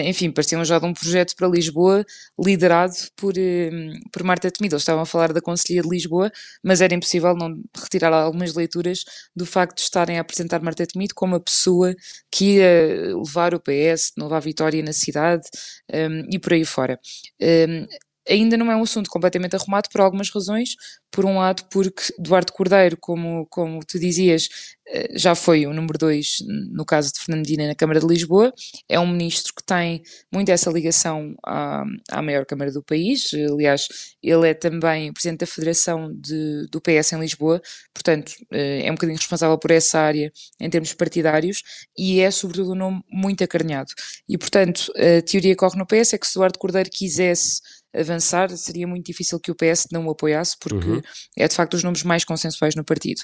enfim, 0.08 0.30
pareciam 0.30 0.64
já 0.64 0.78
de 0.78 0.86
um 0.86 0.94
projeto 0.94 1.34
para 1.36 1.48
Lisboa 1.48 2.04
liderado 2.38 2.94
por, 3.16 3.34
eh, 3.36 3.70
por 4.12 4.22
Marta 4.22 4.50
Temido. 4.50 4.74
Eles 4.74 4.82
estavam 4.82 5.02
a 5.02 5.06
falar 5.06 5.32
da 5.32 5.40
Conselhia 5.40 5.82
de 5.82 5.88
Lisboa, 5.88 6.30
mas 6.62 6.80
era 6.80 6.94
impossível 6.94 7.34
não 7.34 7.62
retirar 7.76 8.12
algumas 8.12 8.54
leituras 8.54 9.04
do 9.36 9.44
facto 9.44 9.76
de 9.76 9.82
estarem 9.82 10.18
a 10.18 10.22
apresentar 10.22 10.62
Marta 10.62 10.86
Temido 10.86 11.14
como 11.14 11.36
a 11.36 11.40
pessoa 11.40 11.94
que 12.30 12.56
ia 12.56 13.16
levar 13.16 13.54
o 13.54 13.60
PS 13.60 14.12
de 14.16 14.22
novo 14.22 14.34
à 14.34 14.40
vitória 14.40 14.82
na 14.82 14.92
cidade 14.92 15.44
um, 15.92 16.20
eh, 16.20 16.22
e 16.32 16.38
por 16.38 16.52
aí 16.54 16.64
fora. 16.64 16.98
Um, 17.40 17.86
ainda 18.28 18.56
não 18.56 18.70
é 18.70 18.76
um 18.76 18.82
assunto 18.82 19.10
completamente 19.10 19.56
arrumado 19.56 19.88
por 19.90 20.00
algumas 20.00 20.30
razões. 20.30 20.76
Por 21.10 21.24
um 21.24 21.38
lado, 21.38 21.64
porque 21.70 22.02
Eduardo 22.18 22.52
Cordeiro, 22.52 22.96
como, 23.00 23.46
como 23.46 23.80
tu 23.84 23.98
dizias, 23.98 24.48
eh, 24.86 25.16
já 25.16 25.34
foi 25.34 25.66
o 25.66 25.72
número 25.72 25.98
dois 25.98 26.38
no 26.70 26.84
caso 26.84 27.12
de 27.12 27.20
Fernandina 27.20 27.66
na 27.66 27.74
Câmara 27.74 28.00
de 28.00 28.06
Lisboa. 28.06 28.52
É 28.88 28.98
um 29.00 29.06
ministro 29.06 29.54
que 29.54 29.62
tem 29.64 30.02
muito 30.32 30.50
essa 30.50 30.70
ligação 30.70 31.34
à, 31.44 31.84
à 32.10 32.22
maior 32.22 32.44
Câmara 32.44 32.70
do 32.72 32.82
país. 32.82 33.30
Aliás, 33.32 33.86
ele 34.22 34.48
é 34.48 34.54
também 34.54 35.12
presidente 35.12 35.40
da 35.40 35.46
Federação 35.46 36.12
de, 36.14 36.66
do 36.70 36.80
PS 36.80 37.12
em 37.12 37.20
Lisboa, 37.20 37.60
portanto, 37.94 38.32
eh, 38.52 38.86
é 38.86 38.90
um 38.90 38.94
bocadinho 38.94 39.18
responsável 39.18 39.58
por 39.58 39.70
essa 39.70 39.98
área 40.00 40.32
em 40.60 40.68
termos 40.68 40.92
partidários 40.94 41.62
e 41.96 42.20
é, 42.20 42.30
sobretudo, 42.30 42.72
um 42.72 42.74
nome 42.74 43.02
muito 43.10 43.42
acarinhado. 43.44 43.92
E, 44.28 44.36
portanto, 44.36 44.92
a 44.96 45.22
teoria 45.22 45.56
corre 45.56 45.78
no 45.78 45.86
PS 45.86 46.14
é 46.14 46.18
que 46.18 46.26
se 46.26 46.36
Eduardo 46.36 46.58
Cordeiro 46.58 46.90
quisesse 46.92 47.60
avançar, 47.94 48.50
seria 48.56 48.86
muito 48.86 49.06
difícil 49.06 49.38
que 49.38 49.50
o 49.50 49.54
PS 49.54 49.86
não 49.92 50.06
o 50.06 50.10
apoiasse, 50.10 50.56
porque 50.60 50.88
uhum. 50.88 51.00
é 51.36 51.46
de 51.46 51.54
facto 51.54 51.74
os 51.74 51.82
nomes 51.82 52.02
mais 52.02 52.24
consensuais 52.24 52.74
no 52.74 52.84
partido. 52.84 53.22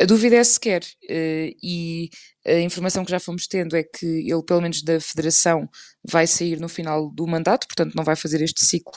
A 0.00 0.04
dúvida 0.04 0.36
é 0.36 0.44
se 0.44 0.58
quer, 0.58 0.82
uh, 0.82 1.56
e 1.62 2.08
a 2.46 2.58
informação 2.60 3.04
que 3.04 3.10
já 3.10 3.20
fomos 3.20 3.46
tendo 3.46 3.76
é 3.76 3.82
que 3.82 4.06
ele, 4.06 4.42
pelo 4.44 4.60
menos 4.60 4.82
da 4.82 5.00
Federação, 5.00 5.68
vai 6.04 6.26
sair 6.26 6.58
no 6.58 6.68
final 6.68 7.10
do 7.10 7.26
mandato, 7.26 7.66
portanto 7.66 7.94
não 7.94 8.04
vai 8.04 8.16
fazer 8.16 8.42
este 8.42 8.64
ciclo 8.64 8.92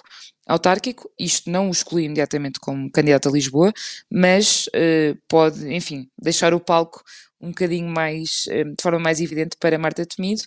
autárquico. 0.48 1.10
Isto 1.20 1.50
não 1.50 1.67
o 1.67 1.72
exclui 1.72 2.05
imediatamente 2.05 2.60
como 2.60 2.91
candidato 2.91 3.29
a 3.29 3.32
Lisboa, 3.32 3.72
mas 4.12 4.67
uh, 4.67 5.17
pode, 5.27 5.74
enfim, 5.74 6.10
deixar 6.20 6.53
o 6.53 6.60
palco 6.60 7.03
um 7.39 7.50
bocadinho 7.50 7.88
mais, 7.88 8.46
uh, 8.48 8.75
de 8.75 8.82
forma 8.82 9.00
mais 9.00 9.20
evidente 9.20 9.58
para 9.60 9.77
Marta 9.77 10.05
Temido 10.05 10.44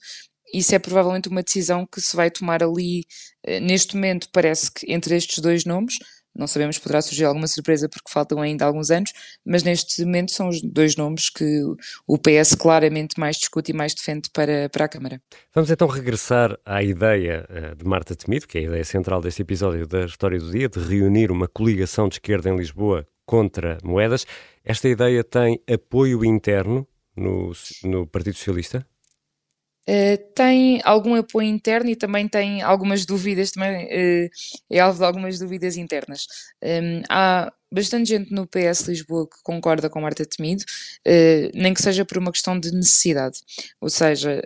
isso 0.52 0.74
é 0.74 0.78
provavelmente 0.78 1.28
uma 1.28 1.42
decisão 1.42 1.86
que 1.86 2.00
se 2.00 2.14
vai 2.16 2.30
tomar 2.30 2.62
ali. 2.62 3.04
Eh, 3.44 3.60
neste 3.60 3.94
momento, 3.94 4.28
parece 4.32 4.70
que 4.70 4.90
entre 4.92 5.14
estes 5.16 5.38
dois 5.38 5.64
nomes, 5.64 5.94
não 6.34 6.46
sabemos, 6.46 6.78
poderá 6.78 7.02
surgir 7.02 7.24
alguma 7.24 7.48
surpresa 7.48 7.88
porque 7.88 8.10
faltam 8.10 8.40
ainda 8.40 8.64
alguns 8.64 8.90
anos, 8.90 9.12
mas 9.44 9.64
neste 9.64 10.04
momento 10.04 10.30
são 10.30 10.48
os 10.48 10.62
dois 10.62 10.94
nomes 10.94 11.28
que 11.28 11.62
o 12.06 12.16
PS 12.16 12.54
claramente 12.54 13.18
mais 13.18 13.36
discute 13.36 13.72
e 13.72 13.74
mais 13.74 13.92
defende 13.92 14.30
para, 14.32 14.68
para 14.68 14.84
a 14.84 14.88
Câmara. 14.88 15.20
Vamos 15.52 15.70
então 15.70 15.88
regressar 15.88 16.56
à 16.64 16.82
ideia 16.82 17.44
eh, 17.48 17.74
de 17.74 17.84
Marta 17.84 18.14
Temido, 18.14 18.46
que 18.46 18.58
é 18.58 18.60
a 18.60 18.64
ideia 18.64 18.84
central 18.84 19.20
deste 19.20 19.42
episódio 19.42 19.86
da 19.86 20.04
História 20.04 20.38
do 20.38 20.50
Dia, 20.50 20.68
de 20.68 20.78
reunir 20.78 21.32
uma 21.32 21.48
coligação 21.48 22.08
de 22.08 22.16
esquerda 22.16 22.48
em 22.48 22.56
Lisboa 22.56 23.06
contra 23.26 23.76
moedas. 23.82 24.24
Esta 24.64 24.88
ideia 24.88 25.24
tem 25.24 25.60
apoio 25.68 26.24
interno 26.24 26.86
no, 27.16 27.52
no 27.82 28.06
Partido 28.06 28.36
Socialista? 28.36 28.86
Uh, 29.88 30.18
tem 30.34 30.82
algum 30.84 31.14
apoio 31.14 31.48
interno 31.48 31.88
e 31.88 31.96
também 31.96 32.28
tem 32.28 32.60
algumas 32.60 33.06
dúvidas, 33.06 33.50
também 33.50 33.86
uh, 33.86 34.30
é 34.70 34.80
alvo 34.80 34.98
de 34.98 35.04
algumas 35.06 35.38
dúvidas 35.38 35.78
internas. 35.78 36.26
Um, 36.62 36.68
ehm, 36.68 37.02
há 37.08 37.50
bastante 37.72 38.10
gente 38.10 38.30
no 38.30 38.46
PS 38.46 38.86
Lisboa 38.86 39.26
que 39.26 39.42
concorda 39.42 39.88
com 39.88 40.02
Marta 40.02 40.26
Temido, 40.26 40.62
uh, 41.06 41.50
nem 41.54 41.72
que 41.72 41.80
seja 41.80 42.04
por 42.04 42.18
uma 42.18 42.30
questão 42.30 42.60
de 42.60 42.70
necessidade. 42.70 43.38
Ou 43.80 43.88
seja, 43.88 44.42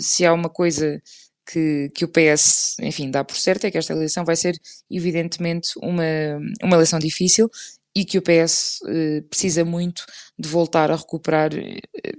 se 0.00 0.24
há 0.24 0.32
uma 0.32 0.48
coisa 0.48 0.98
que, 1.46 1.90
que 1.94 2.04
o 2.06 2.08
PS, 2.08 2.76
enfim, 2.80 3.10
dá 3.10 3.22
por 3.22 3.36
certo, 3.36 3.66
é 3.66 3.70
que 3.70 3.76
esta 3.78 3.92
eleição 3.92 4.24
vai 4.24 4.36
ser 4.36 4.58
evidentemente 4.90 5.72
uma, 5.76 6.04
uma 6.62 6.76
eleição 6.76 6.98
difícil 6.98 7.50
e 7.94 8.04
que 8.04 8.18
o 8.18 8.22
PS 8.22 8.80
precisa 9.28 9.64
muito 9.64 10.04
de 10.38 10.48
voltar 10.48 10.90
a 10.90 10.96
recuperar, 10.96 11.50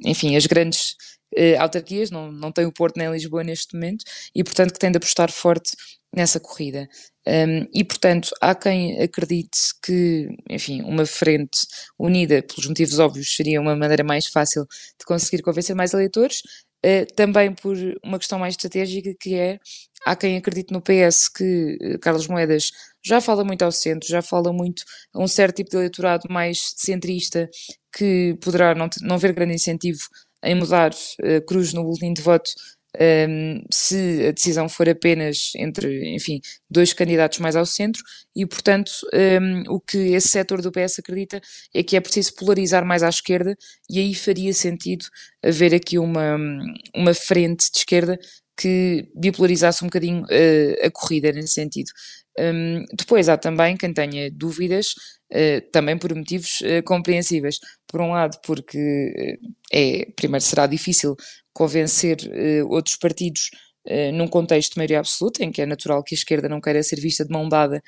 enfim, 0.06 0.36
as 0.36 0.46
grandes 0.46 0.96
uh, 1.36 1.62
autarquias, 1.62 2.12
não, 2.12 2.32
não 2.32 2.52
tem 2.52 2.66
o 2.66 2.72
Porto 2.72 2.98
nem 2.98 3.12
Lisboa 3.12 3.44
neste 3.44 3.74
momento, 3.74 4.04
e 4.36 4.44
portanto 4.44 4.74
que 4.74 4.80
tem 4.80 4.92
de 4.92 4.98
apostar 4.98 5.32
forte 5.32 5.76
nessa 6.16 6.40
corrida. 6.40 6.88
Um, 7.28 7.68
e 7.74 7.84
portanto, 7.84 8.30
há 8.42 8.56
quem 8.56 9.02
acredite 9.02 9.60
que, 9.84 10.30
enfim, 10.50 10.82
uma 10.82 11.06
frente 11.06 11.68
unida, 12.00 12.42
pelos 12.42 12.68
motivos 12.68 13.00
óbvios, 13.00 13.36
seria 13.36 13.60
uma 13.60 13.76
maneira 13.76 14.04
mais 14.04 14.28
fácil 14.28 14.66
de 14.66 15.06
conseguir 15.06 15.44
convencer 15.44 15.76
mais 15.76 15.94
eleitores, 15.94 16.42
uh, 16.86 17.06
também 17.16 17.54
por 17.54 17.76
uma 18.04 18.18
questão 18.18 18.40
mais 18.40 18.54
estratégica 18.54 19.14
que 19.20 19.36
é, 19.36 19.60
há 20.06 20.16
quem 20.16 20.38
acredite 20.38 20.74
no 20.74 20.82
PS 20.82 21.28
que 21.28 21.78
uh, 21.82 22.00
Carlos 22.00 22.28
Moedas 22.28 22.72
já 23.06 23.20
fala 23.20 23.44
muito 23.44 23.64
ao 23.64 23.72
centro, 23.72 24.08
já 24.08 24.22
fala 24.22 24.54
muito 24.54 24.84
a 25.14 25.22
um 25.22 25.28
certo 25.28 25.58
tipo 25.58 25.72
de 25.72 25.78
eleitorado 25.78 26.28
mais 26.30 26.74
centrista 26.78 27.50
que 27.96 28.38
poderá 28.42 28.74
não, 28.76 28.90
não 29.02 29.18
ver 29.18 29.34
grande 29.34 29.56
incentivo 29.56 30.00
em 30.44 30.56
mudar 30.56 30.92
uh, 30.92 31.46
cruz 31.46 31.74
no 31.74 31.84
boletim 31.84 32.14
de 32.14 32.22
voto 32.22 32.50
um, 33.00 33.04
ehm, 33.04 33.64
se 33.72 34.28
a 34.28 34.32
decisão 34.32 34.68
for 34.68 34.90
apenas 34.90 35.52
entre, 35.56 36.16
enfim, 36.16 36.42
dois 36.70 36.94
candidatos 36.94 37.40
mais 37.40 37.56
ao 37.56 37.66
centro 37.66 38.04
e, 38.36 38.46
portanto, 38.46 38.92
um, 39.14 39.18
ehm, 39.18 39.64
o 39.68 39.80
que 39.80 39.98
esse 40.14 40.30
setor 40.30 40.62
do 40.62 40.72
PS 40.72 41.00
acredita 41.00 41.42
é 41.74 41.84
que 41.84 41.96
é 41.96 42.02
preciso 42.02 42.34
polarizar 42.36 42.86
mais 42.86 43.04
à 43.04 43.10
esquerda 43.10 43.56
e 43.90 44.00
aí 44.00 44.16
faria 44.16 44.54
sentido 44.54 45.06
haver 45.44 45.76
aqui 45.76 45.98
uma, 46.00 46.38
uma 46.96 47.14
frente 47.14 47.70
de 47.72 47.78
esquerda 47.78 48.18
que 48.58 49.08
bipolarizasse 49.16 49.84
um 49.84 49.88
bocadinho 49.88 50.24
uh, 50.24 50.86
a 50.86 50.90
corrida 50.90 51.32
nesse 51.32 51.54
sentido. 51.54 51.92
Um, 52.40 52.86
depois 52.94 53.30
há 53.30 53.38
também 53.38 53.78
quem 53.78 53.94
tenha 53.94 54.32
dúvidas, 54.32 54.94
também 55.72 55.98
por 55.98 56.14
motivos 56.16 56.62
uh, 56.62 56.84
compreensíveis. 56.84 57.60
Por 57.88 58.02
um 58.02 58.12
lado, 58.12 58.38
porque 58.46 59.40
é, 59.72 60.08
primeiro 60.16 60.44
será 60.44 60.68
difícil 60.68 61.16
convencer 61.54 62.18
outros 62.70 62.96
partidos 62.98 63.50
num 64.14 64.28
contexto 64.28 64.74
de 64.74 64.78
maioria 64.78 65.00
absoluta, 65.00 65.44
em 65.44 65.52
que 65.52 65.62
é 65.62 65.66
natural 65.66 66.04
que 66.04 66.14
a 66.14 66.18
esquerda 66.18 66.50
não 66.50 66.62
queira 66.62 66.84
ser 66.84 67.00
vista 67.00 67.26
de 67.26 67.32
mão 67.32 67.48
dada 67.48 67.82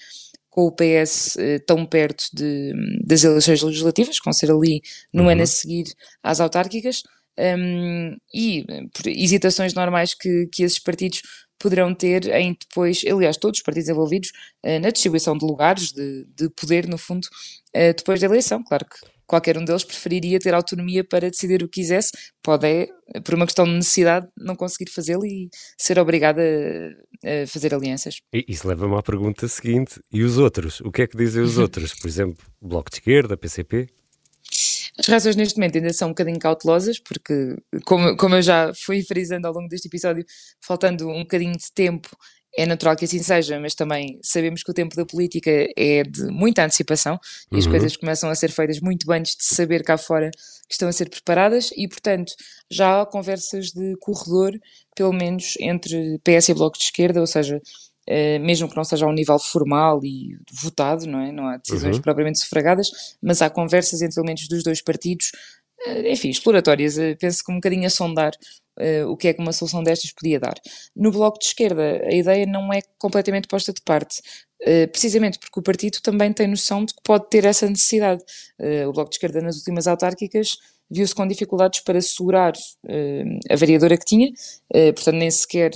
com 0.49 0.65
o 0.65 0.71
PS 0.71 1.37
tão 1.67 1.85
perto 1.85 2.23
de, 2.33 2.73
das 3.05 3.23
eleições 3.23 3.61
legislativas, 3.61 4.17
vão 4.23 4.33
ser 4.33 4.49
ali 4.49 4.81
no 5.13 5.23
uhum. 5.23 5.29
ano 5.29 5.43
a 5.43 5.45
seguir 5.45 5.93
às 6.23 6.39
autárquicas 6.39 7.03
um, 7.39 8.17
e 8.33 8.65
por 8.93 9.07
hesitações 9.07 9.73
normais 9.73 10.13
que, 10.13 10.47
que 10.51 10.63
esses 10.63 10.79
partidos 10.79 11.21
poderão 11.59 11.93
ter 11.93 12.27
em 12.27 12.57
depois, 12.59 13.03
aliás, 13.05 13.37
todos 13.37 13.59
os 13.59 13.63
partidos 13.63 13.89
envolvidos 13.89 14.31
uh, 14.65 14.79
na 14.79 14.89
distribuição 14.89 15.37
de 15.37 15.45
lugares, 15.45 15.91
de, 15.91 16.25
de 16.35 16.49
poder, 16.49 16.87
no 16.87 16.97
fundo, 16.97 17.25
uh, 17.25 17.93
depois 17.95 18.19
da 18.19 18.27
eleição. 18.27 18.63
Claro 18.63 18.85
que 18.85 19.05
qualquer 19.29 19.57
um 19.59 19.63
deles 19.63 19.83
preferiria 19.83 20.39
ter 20.39 20.55
autonomia 20.55 21.03
para 21.03 21.29
decidir 21.29 21.61
o 21.61 21.67
que 21.67 21.81
quisesse, 21.81 22.11
pode, 22.41 22.65
é, 22.65 22.87
por 23.23 23.35
uma 23.35 23.45
questão 23.45 23.63
de 23.65 23.73
necessidade, 23.73 24.27
não 24.35 24.55
conseguir 24.55 24.89
fazê-lo 24.89 25.23
e 25.23 25.49
ser 25.77 25.99
obrigado 25.99 26.39
a, 26.39 27.43
a 27.43 27.47
fazer 27.47 27.75
alianças. 27.75 28.21
Isso 28.33 28.67
leva-me 28.67 28.97
à 28.97 29.03
pergunta 29.03 29.47
seguinte: 29.47 30.01
e 30.11 30.23
os 30.23 30.39
outros? 30.39 30.81
O 30.81 30.91
que 30.91 31.03
é 31.03 31.07
que 31.07 31.15
dizem 31.15 31.43
os 31.43 31.57
outros? 31.59 31.93
Por 31.93 32.07
exemplo, 32.07 32.43
Bloco 32.59 32.89
de 32.89 32.97
Esquerda, 32.97 33.37
PCP? 33.37 33.87
As 34.99 35.07
reações 35.07 35.37
neste 35.37 35.57
momento 35.57 35.77
ainda 35.77 35.93
são 35.93 36.09
um 36.09 36.11
bocadinho 36.11 36.37
cautelosas, 36.37 36.99
porque, 36.99 37.55
como, 37.85 38.17
como 38.17 38.35
eu 38.35 38.41
já 38.41 38.73
fui 38.73 39.01
frisando 39.01 39.47
ao 39.47 39.53
longo 39.53 39.69
deste 39.69 39.87
episódio, 39.87 40.25
faltando 40.59 41.07
um 41.07 41.19
bocadinho 41.19 41.53
de 41.53 41.71
tempo, 41.73 42.09
é 42.57 42.65
natural 42.65 42.95
que 42.97 43.05
assim 43.05 43.19
seja, 43.19 43.59
mas 43.59 43.75
também 43.75 44.19
sabemos 44.21 44.61
que 44.61 44.71
o 44.71 44.73
tempo 44.73 44.95
da 44.95 45.05
política 45.05 45.49
é 45.77 46.03
de 46.03 46.25
muita 46.25 46.65
antecipação 46.65 47.17
e 47.49 47.53
uhum. 47.53 47.59
as 47.59 47.67
coisas 47.67 47.95
começam 47.95 48.29
a 48.29 48.35
ser 48.35 48.51
feitas 48.51 48.81
muito 48.81 49.09
antes 49.11 49.37
de 49.37 49.45
saber 49.45 49.83
cá 49.83 49.97
fora 49.97 50.31
que 50.67 50.73
estão 50.73 50.89
a 50.89 50.91
ser 50.91 51.09
preparadas 51.09 51.69
e, 51.77 51.87
portanto, 51.87 52.33
já 52.69 53.01
há 53.01 53.05
conversas 53.05 53.67
de 53.67 53.95
corredor, 54.01 54.51
pelo 54.95 55.13
menos 55.13 55.53
entre 55.61 56.19
PS 56.19 56.49
e 56.49 56.53
Bloco 56.53 56.77
de 56.77 56.83
Esquerda, 56.83 57.21
ou 57.21 57.27
seja, 57.27 57.61
mesmo 58.41 58.67
que 58.67 58.75
não 58.75 58.83
seja 58.83 59.05
a 59.05 59.09
um 59.09 59.13
nível 59.13 59.37
formal 59.37 59.99
e 60.03 60.37
votado, 60.51 61.05
não 61.05 61.19
é? 61.19 61.31
Não 61.31 61.47
há 61.47 61.57
decisões 61.57 61.97
uhum. 61.97 62.01
propriamente 62.01 62.39
sufragadas, 62.39 62.89
mas 63.21 63.41
há 63.41 63.49
conversas 63.49 64.01
entre 64.01 64.19
elementos 64.19 64.47
dos 64.47 64.63
dois 64.63 64.81
partidos, 64.81 65.31
uh, 65.87 66.07
enfim, 66.07 66.29
exploratórias, 66.29 66.97
uh, 66.97 67.15
penso 67.19 67.43
que 67.43 67.51
um 67.51 67.55
bocadinho 67.55 67.85
a 67.85 67.89
sondar 67.89 68.31
o 69.09 69.17
que 69.17 69.27
é 69.27 69.33
que 69.33 69.41
uma 69.41 69.51
solução 69.51 69.83
destas 69.83 70.13
podia 70.13 70.39
dar. 70.39 70.55
No 70.95 71.11
Bloco 71.11 71.37
de 71.37 71.47
Esquerda, 71.47 72.01
a 72.01 72.13
ideia 72.13 72.45
não 72.45 72.71
é 72.71 72.79
completamente 72.97 73.45
posta 73.45 73.73
de 73.73 73.81
parte, 73.81 74.21
precisamente 74.93 75.37
porque 75.37 75.59
o 75.59 75.61
partido 75.61 75.97
também 76.01 76.31
tem 76.31 76.47
noção 76.47 76.85
de 76.85 76.93
que 76.93 77.01
pode 77.03 77.29
ter 77.29 77.43
essa 77.43 77.69
necessidade. 77.69 78.23
o 78.87 78.93
Bloco 78.93 79.09
de 79.09 79.17
Esquerda, 79.17 79.41
nas 79.41 79.57
últimas 79.57 79.85
autárquicas, 79.85 80.55
viu-se 80.89 81.13
com 81.13 81.27
dificuldades 81.27 81.81
para 81.81 81.99
segurar 81.99 82.53
a 83.51 83.55
variadora 83.57 83.97
que 83.97 84.05
tinha, 84.05 84.31
portanto, 84.95 85.17
nem 85.17 85.29
sequer 85.29 85.71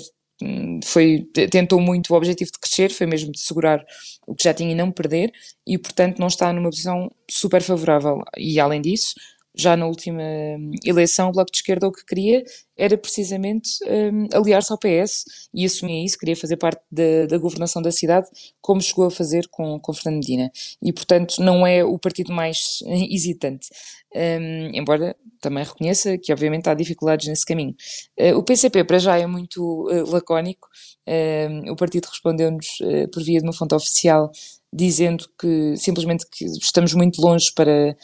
foi, 0.83 1.27
tentou 1.49 1.79
muito 1.79 2.13
o 2.13 2.17
objetivo 2.17 2.51
de 2.51 2.59
crescer, 2.59 2.91
foi 2.91 3.07
mesmo 3.07 3.31
de 3.31 3.39
segurar 3.39 3.83
o 4.27 4.35
que 4.35 4.43
já 4.43 4.53
tinha 4.53 4.71
e 4.71 4.75
não 4.75 4.91
perder, 4.91 5.31
e 5.65 5.77
portanto 5.77 6.19
não 6.19 6.27
está 6.27 6.51
numa 6.51 6.69
posição 6.69 7.11
super 7.29 7.61
favorável. 7.61 8.21
E 8.37 8.59
além 8.59 8.81
disso, 8.81 9.15
já 9.55 9.77
na 9.77 9.85
última 9.85 10.21
hum, 10.21 10.71
eleição, 10.83 11.29
o 11.29 11.31
Bloco 11.31 11.51
de 11.51 11.57
Esquerda 11.57 11.87
o 11.87 11.91
que 11.91 12.05
queria 12.05 12.43
era 12.75 12.97
precisamente 12.97 13.69
um, 13.85 14.27
aliar-se 14.33 14.71
ao 14.71 14.79
PS 14.79 15.25
e 15.53 15.63
assumia 15.63 16.03
isso, 16.03 16.17
queria 16.17 16.35
fazer 16.35 16.57
parte 16.57 16.81
da, 16.91 17.27
da, 17.27 17.37
governação 17.37 17.81
da 17.81 17.91
cidade, 17.91 18.27
como 18.59 18.81
chegou 18.81 19.05
a 19.05 19.11
fazer 19.11 19.47
com, 19.49 19.79
com 19.79 19.93
Fernando 19.93 20.21
Medina. 20.21 20.51
E, 20.81 20.91
portanto, 20.91 21.35
não 21.39 21.67
é 21.67 21.83
o 21.83 21.99
partido 21.99 22.33
mais 22.33 22.79
hesitante. 23.11 23.69
Um, 24.15 24.71
embora 24.73 25.15
também 25.39 25.63
reconheça 25.63 26.17
que, 26.17 26.31
obviamente, 26.31 26.67
há 26.67 26.73
dificuldades 26.73 27.27
nesse 27.27 27.45
caminho. 27.45 27.75
Uh, 28.19 28.37
o 28.37 28.43
PCP, 28.43 28.83
para 28.83 28.97
já, 28.97 29.17
é 29.19 29.27
muito 29.27 29.87
uh, 29.87 30.09
lacónico. 30.09 30.67
Uh, 31.07 31.71
o 31.71 31.75
partido 31.75 32.05
respondeu-nos 32.05 32.79
uh, 32.81 33.09
por 33.11 33.23
via 33.23 33.39
de 33.39 33.45
uma 33.45 33.53
fonte 33.53 33.75
oficial, 33.75 34.31
dizendo 34.71 35.29
que 35.39 35.75
simplesmente 35.77 36.25
que 36.31 36.45
estamos 36.45 36.93
muito 36.93 37.21
longe 37.21 37.51
para 37.53 37.95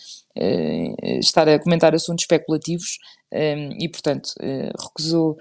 estar 1.22 1.48
a 1.50 1.60
comentar 1.60 1.94
assuntos 1.94 2.24
especulativos 2.24 2.98
um, 3.34 3.70
e, 3.80 3.90
portanto, 3.90 4.34
uh, 4.42 4.84
recusou 4.84 5.38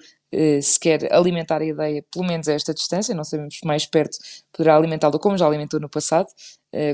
sequer 0.61 1.11
alimentar 1.11 1.62
a 1.62 1.64
ideia, 1.64 2.05
pelo 2.12 2.27
menos 2.27 2.48
a 2.48 2.53
esta 2.53 2.74
distância, 2.74 3.14
não 3.14 3.24
sabemos 3.24 3.61
mais 3.64 3.87
perto 3.87 4.18
poderá 4.53 4.77
alimentá-la 4.77 5.18
como 5.18 5.38
já 5.38 5.46
alimentou 5.46 5.81
no 5.81 5.88
passado, 5.88 6.27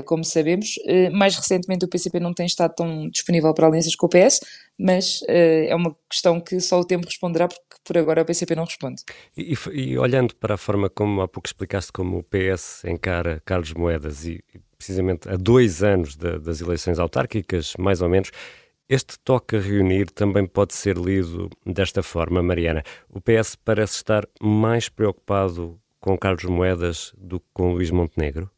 como 0.05 0.23
sabemos. 0.23 0.75
Mais 1.11 1.35
recentemente 1.35 1.83
o 1.83 1.87
PCP 1.89 2.19
não 2.21 2.33
tem 2.33 2.45
estado 2.45 2.73
tão 2.75 3.09
disponível 3.09 3.53
para 3.53 3.67
alianças 3.67 3.93
com 3.93 4.05
o 4.05 4.09
PS, 4.09 4.39
mas 4.79 5.19
é 5.27 5.75
uma 5.75 5.93
questão 6.09 6.39
que 6.39 6.61
só 6.61 6.79
o 6.79 6.85
tempo 6.85 7.05
responderá, 7.07 7.49
porque 7.49 7.61
por 7.83 7.97
agora 7.97 8.21
o 8.21 8.25
PCP 8.25 8.55
não 8.55 8.63
responde. 8.63 9.03
E, 9.35 9.53
e 9.73 9.97
olhando 9.97 10.33
para 10.35 10.53
a 10.53 10.57
forma 10.57 10.89
como 10.89 11.21
há 11.21 11.27
pouco 11.27 11.49
explicaste 11.49 11.91
como 11.91 12.19
o 12.19 12.23
PS 12.23 12.85
encara 12.85 13.41
Carlos 13.43 13.73
Moedas 13.73 14.25
e 14.25 14.41
precisamente 14.85 15.27
a 15.27 15.35
dois 15.35 15.81
anos 15.81 16.15
de, 16.15 16.37
das 16.37 16.61
eleições 16.61 16.99
autárquicas, 16.99 17.73
mais 17.79 18.01
ou 18.01 18.09
menos, 18.09 18.29
este 18.87 19.17
toque 19.19 19.55
a 19.55 19.59
reunir 19.59 20.11
também 20.11 20.45
pode 20.45 20.75
ser 20.75 20.95
lido 20.95 21.49
desta 21.65 22.03
forma, 22.03 22.43
Mariana. 22.43 22.83
O 23.09 23.19
PS 23.19 23.55
parece 23.55 23.95
estar 23.95 24.27
mais 24.39 24.87
preocupado 24.87 25.79
com 25.99 26.15
Carlos 26.15 26.43
Moedas 26.43 27.11
do 27.17 27.39
que 27.39 27.47
com 27.51 27.73
Luís 27.73 27.89
Montenegro? 27.89 28.49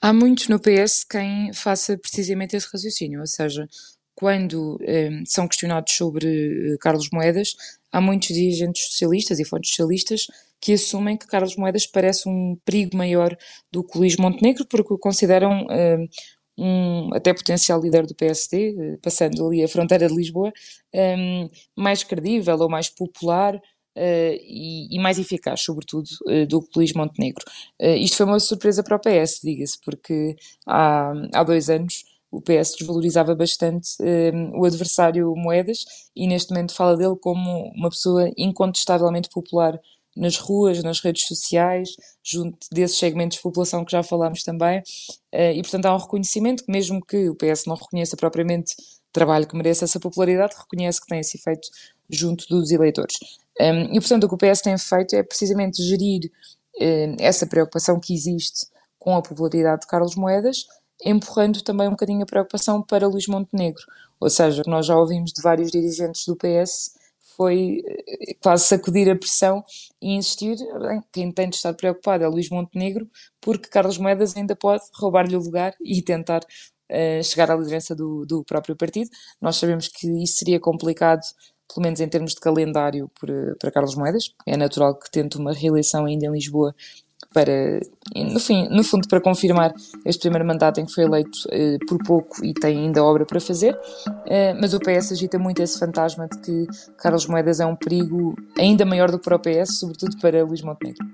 Há 0.00 0.12
muitos 0.12 0.46
no 0.46 0.60
PS 0.60 1.02
quem 1.02 1.52
faça 1.52 1.98
precisamente 1.98 2.56
esse 2.56 2.68
raciocínio, 2.72 3.20
ou 3.20 3.26
seja, 3.26 3.68
quando 4.14 4.78
eh, 4.82 5.10
são 5.26 5.48
questionados 5.48 5.92
sobre 5.94 6.26
eh, 6.26 6.76
Carlos 6.80 7.08
Moedas, 7.12 7.54
há 7.90 8.00
muitos 8.00 8.28
dirigentes 8.28 8.86
socialistas 8.86 9.40
e 9.40 9.44
fontes 9.44 9.70
socialistas 9.70 10.26
que 10.62 10.74
assumem 10.74 11.16
que 11.16 11.26
Carlos 11.26 11.56
Moedas 11.56 11.86
parece 11.88 12.28
um 12.28 12.56
perigo 12.64 12.96
maior 12.96 13.36
do 13.72 13.82
que 13.82 13.98
Luís 13.98 14.16
Montenegro, 14.16 14.64
porque 14.64 14.94
o 14.94 14.98
consideram 14.98 15.64
uh, 15.66 16.08
um 16.56 17.12
até 17.12 17.34
potencial 17.34 17.80
líder 17.80 18.06
do 18.06 18.14
PSD, 18.14 18.70
uh, 18.70 18.98
passando 19.02 19.44
ali 19.44 19.64
a 19.64 19.68
fronteira 19.68 20.06
de 20.06 20.14
Lisboa, 20.14 20.52
um, 20.94 21.50
mais 21.76 22.04
credível 22.04 22.56
ou 22.60 22.70
mais 22.70 22.88
popular. 22.88 23.60
Uh, 23.94 24.32
e, 24.40 24.96
e, 24.96 24.98
mais 24.98 25.18
eficaz, 25.18 25.60
sobretudo, 25.60 26.08
do 26.48 26.62
que 26.62 26.78
Luís 26.78 26.94
Montenegro. 26.94 27.44
isto 27.78 28.16
foi 28.16 28.24
uma 28.24 28.40
surpresa 28.40 28.82
para 28.82 28.96
o 28.96 28.98
PS, 28.98 29.40
diga-se, 29.44 29.78
porque 29.84 30.34
há, 30.66 31.12
há 31.34 31.44
dois 31.44 31.68
anos 31.68 32.02
o 32.30 32.40
PS 32.40 32.74
desvalorizava 32.78 33.34
bastante 33.34 33.90
o 34.54 34.64
adversário 34.64 35.34
Moedas 35.36 35.84
e 36.16 36.26
neste 36.26 36.54
momento 36.54 36.74
fala 36.74 36.96
dele 36.96 37.16
como 37.20 37.70
uma 37.76 37.90
pessoa 37.90 38.30
incontestavelmente 38.38 39.28
popular 39.28 39.78
nas 40.16 40.36
ruas, 40.36 40.82
nas 40.82 41.00
redes 41.00 41.26
sociais, 41.26 41.90
junto 42.22 42.58
desses 42.70 42.98
segmentos 42.98 43.36
de 43.36 43.42
população 43.42 43.84
que 43.84 43.92
já 43.92 44.02
falámos 44.02 44.42
também, 44.42 44.82
eh, 45.32 45.54
e 45.54 45.62
portanto 45.62 45.86
há 45.86 45.94
um 45.94 45.98
reconhecimento 45.98 46.64
que 46.64 46.70
mesmo 46.72 47.04
que 47.04 47.28
o 47.28 47.34
PS 47.34 47.66
não 47.66 47.76
reconheça 47.76 48.16
propriamente 48.16 48.74
trabalho 49.12 49.46
que 49.46 49.56
mereça 49.56 49.84
essa 49.84 50.00
popularidade, 50.00 50.54
reconhece 50.56 51.00
que 51.00 51.06
tem 51.06 51.20
esse 51.20 51.36
efeito 51.36 51.68
junto 52.08 52.46
dos 52.48 52.70
eleitores. 52.70 53.16
E 53.58 54.00
portanto 54.00 54.24
o 54.24 54.28
que 54.28 54.34
o 54.34 54.38
PS 54.38 54.62
tem 54.62 54.76
feito 54.78 55.14
é 55.14 55.22
precisamente 55.22 55.82
gerir 55.82 56.30
eh, 56.80 57.14
essa 57.20 57.46
preocupação 57.46 58.00
que 58.00 58.14
existe 58.14 58.66
com 58.98 59.16
a 59.16 59.22
popularidade 59.22 59.82
de 59.82 59.86
Carlos 59.86 60.14
Moedas, 60.14 60.66
empurrando 61.04 61.62
também 61.62 61.88
um 61.88 61.92
bocadinho 61.92 62.22
a 62.22 62.26
preocupação 62.26 62.82
para 62.82 63.06
Luís 63.06 63.26
Montenegro, 63.26 63.82
ou 64.20 64.30
seja, 64.30 64.62
nós 64.66 64.86
já 64.86 64.96
ouvimos 64.96 65.32
de 65.32 65.42
vários 65.42 65.70
dirigentes 65.70 66.24
do 66.24 66.36
PS 66.36 66.94
foi 67.36 67.82
eh, 67.86 68.34
quase 68.40 68.64
sacudir 68.66 69.10
a 69.10 69.16
pressão 69.16 69.64
e 70.00 70.14
insistir, 70.14 70.56
bem, 70.80 71.02
quem 71.12 71.32
tem 71.32 71.48
de 71.48 71.56
estar 71.56 71.74
preocupado 71.74 72.24
é 72.24 72.28
Luís 72.28 72.48
Montenegro, 72.50 73.08
porque 73.40 73.68
Carlos 73.68 73.98
Moedas 73.98 74.36
ainda 74.36 74.56
pode 74.56 74.84
roubar-lhe 74.94 75.36
o 75.36 75.40
lugar 75.40 75.74
e 75.80 76.02
tentar 76.02 76.40
uh, 76.90 77.24
chegar 77.24 77.50
à 77.50 77.56
liderança 77.56 77.94
do, 77.94 78.24
do 78.26 78.44
próprio 78.44 78.76
partido. 78.76 79.10
Nós 79.40 79.56
sabemos 79.56 79.88
que 79.88 80.06
isso 80.22 80.36
seria 80.36 80.60
complicado, 80.60 81.22
pelo 81.68 81.82
menos 81.84 82.00
em 82.00 82.08
termos 82.08 82.34
de 82.34 82.40
calendário, 82.40 83.10
por, 83.18 83.30
eh, 83.30 83.54
para 83.58 83.70
Carlos 83.70 83.94
Moedas. 83.94 84.34
É 84.46 84.56
natural 84.56 84.98
que 84.98 85.10
tente 85.10 85.38
uma 85.38 85.52
reeleição 85.52 86.04
ainda 86.04 86.26
em 86.26 86.32
Lisboa 86.32 86.74
para, 87.32 87.80
no, 88.14 88.40
fim, 88.40 88.68
no 88.68 88.84
fundo, 88.84 89.08
para 89.08 89.20
confirmar 89.20 89.72
este 90.04 90.20
primeiro 90.20 90.46
mandato 90.46 90.80
em 90.80 90.86
que 90.86 90.92
foi 90.92 91.04
eleito 91.04 91.38
eh, 91.50 91.78
por 91.88 91.98
pouco 92.04 92.44
e 92.44 92.52
tem 92.52 92.78
ainda 92.78 93.02
obra 93.02 93.24
para 93.24 93.40
fazer, 93.40 93.78
eh, 94.26 94.54
mas 94.54 94.74
o 94.74 94.80
PS 94.80 95.12
agita 95.12 95.38
muito 95.38 95.62
esse 95.62 95.78
fantasma 95.78 96.28
de 96.28 96.38
que 96.40 96.66
Carlos 96.98 97.26
Moedas 97.26 97.60
é 97.60 97.66
um 97.66 97.76
perigo 97.76 98.34
ainda 98.58 98.84
maior 98.84 99.10
do 99.10 99.18
que 99.18 99.24
para 99.24 99.36
o 99.36 99.38
PS, 99.38 99.78
sobretudo 99.78 100.16
para 100.18 100.44
Luís 100.44 100.62
Montenegro. 100.62 101.04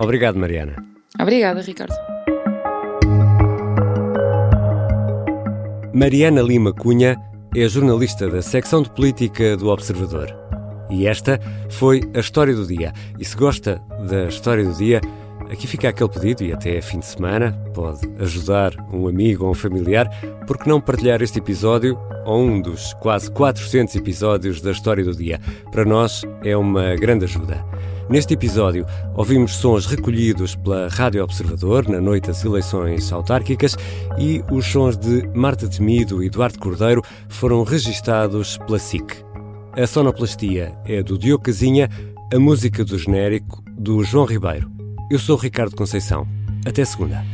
Obrigado, 0.00 0.38
Mariana. 0.38 0.76
Obrigada, 1.20 1.60
Ricardo. 1.60 1.94
Mariana 5.92 6.42
Lima 6.42 6.72
Cunha 6.72 7.16
é 7.56 7.66
jornalista 7.66 8.28
da 8.28 8.42
secção 8.42 8.82
de 8.82 8.90
política 8.90 9.56
do 9.56 9.68
Observador. 9.68 10.32
E 10.90 11.06
esta 11.06 11.40
foi 11.70 12.02
a 12.14 12.20
história 12.20 12.54
do 12.54 12.66
dia. 12.66 12.92
E 13.18 13.24
se 13.24 13.36
gosta 13.36 13.82
da 14.08 14.26
história 14.26 14.64
do 14.64 14.72
dia, 14.74 15.00
aqui 15.50 15.66
fica 15.66 15.88
aquele 15.88 16.08
pedido 16.08 16.44
e 16.44 16.52
até 16.52 16.80
fim 16.80 16.98
de 16.98 17.06
semana 17.06 17.52
pode 17.74 18.00
ajudar 18.18 18.74
um 18.92 19.08
amigo 19.08 19.44
ou 19.44 19.50
um 19.50 19.54
familiar, 19.54 20.08
porque 20.46 20.68
não 20.68 20.80
partilhar 20.80 21.22
este 21.22 21.38
episódio 21.38 21.98
ou 22.24 22.42
um 22.42 22.60
dos 22.60 22.92
quase 22.94 23.30
400 23.30 23.96
episódios 23.96 24.60
da 24.60 24.70
história 24.70 25.04
do 25.04 25.14
dia. 25.14 25.40
Para 25.70 25.84
nós 25.84 26.22
é 26.44 26.56
uma 26.56 26.94
grande 26.96 27.24
ajuda. 27.24 27.64
Neste 28.08 28.32
episódio, 28.32 28.86
ouvimos 29.14 29.54
sons 29.56 29.84
recolhidos 29.84 30.56
pela 30.56 30.88
Rádio 30.88 31.22
Observador 31.22 31.86
na 31.88 32.00
noite 32.00 32.28
das 32.28 32.42
eleições 32.42 33.12
autárquicas 33.12 33.76
e 34.18 34.42
os 34.50 34.64
sons 34.66 34.96
de 34.96 35.28
Marta 35.34 35.68
Temido 35.68 36.22
e 36.22 36.26
Eduardo 36.26 36.58
Cordeiro 36.58 37.02
foram 37.28 37.62
registados 37.64 38.56
pela 38.58 38.78
SIC. 38.78 39.28
A 39.72 39.86
sonoplastia 39.86 40.74
é 40.86 41.02
do 41.02 41.18
Diogo 41.18 41.44
Casinha, 41.44 41.88
a 42.32 42.38
música 42.38 42.82
do 42.82 42.98
genérico 42.98 43.62
do 43.78 44.02
João 44.02 44.24
Ribeiro. 44.24 44.77
Eu 45.10 45.18
sou 45.18 45.36
Ricardo 45.36 45.74
Conceição. 45.74 46.28
Até 46.66 46.84
segunda. 46.84 47.24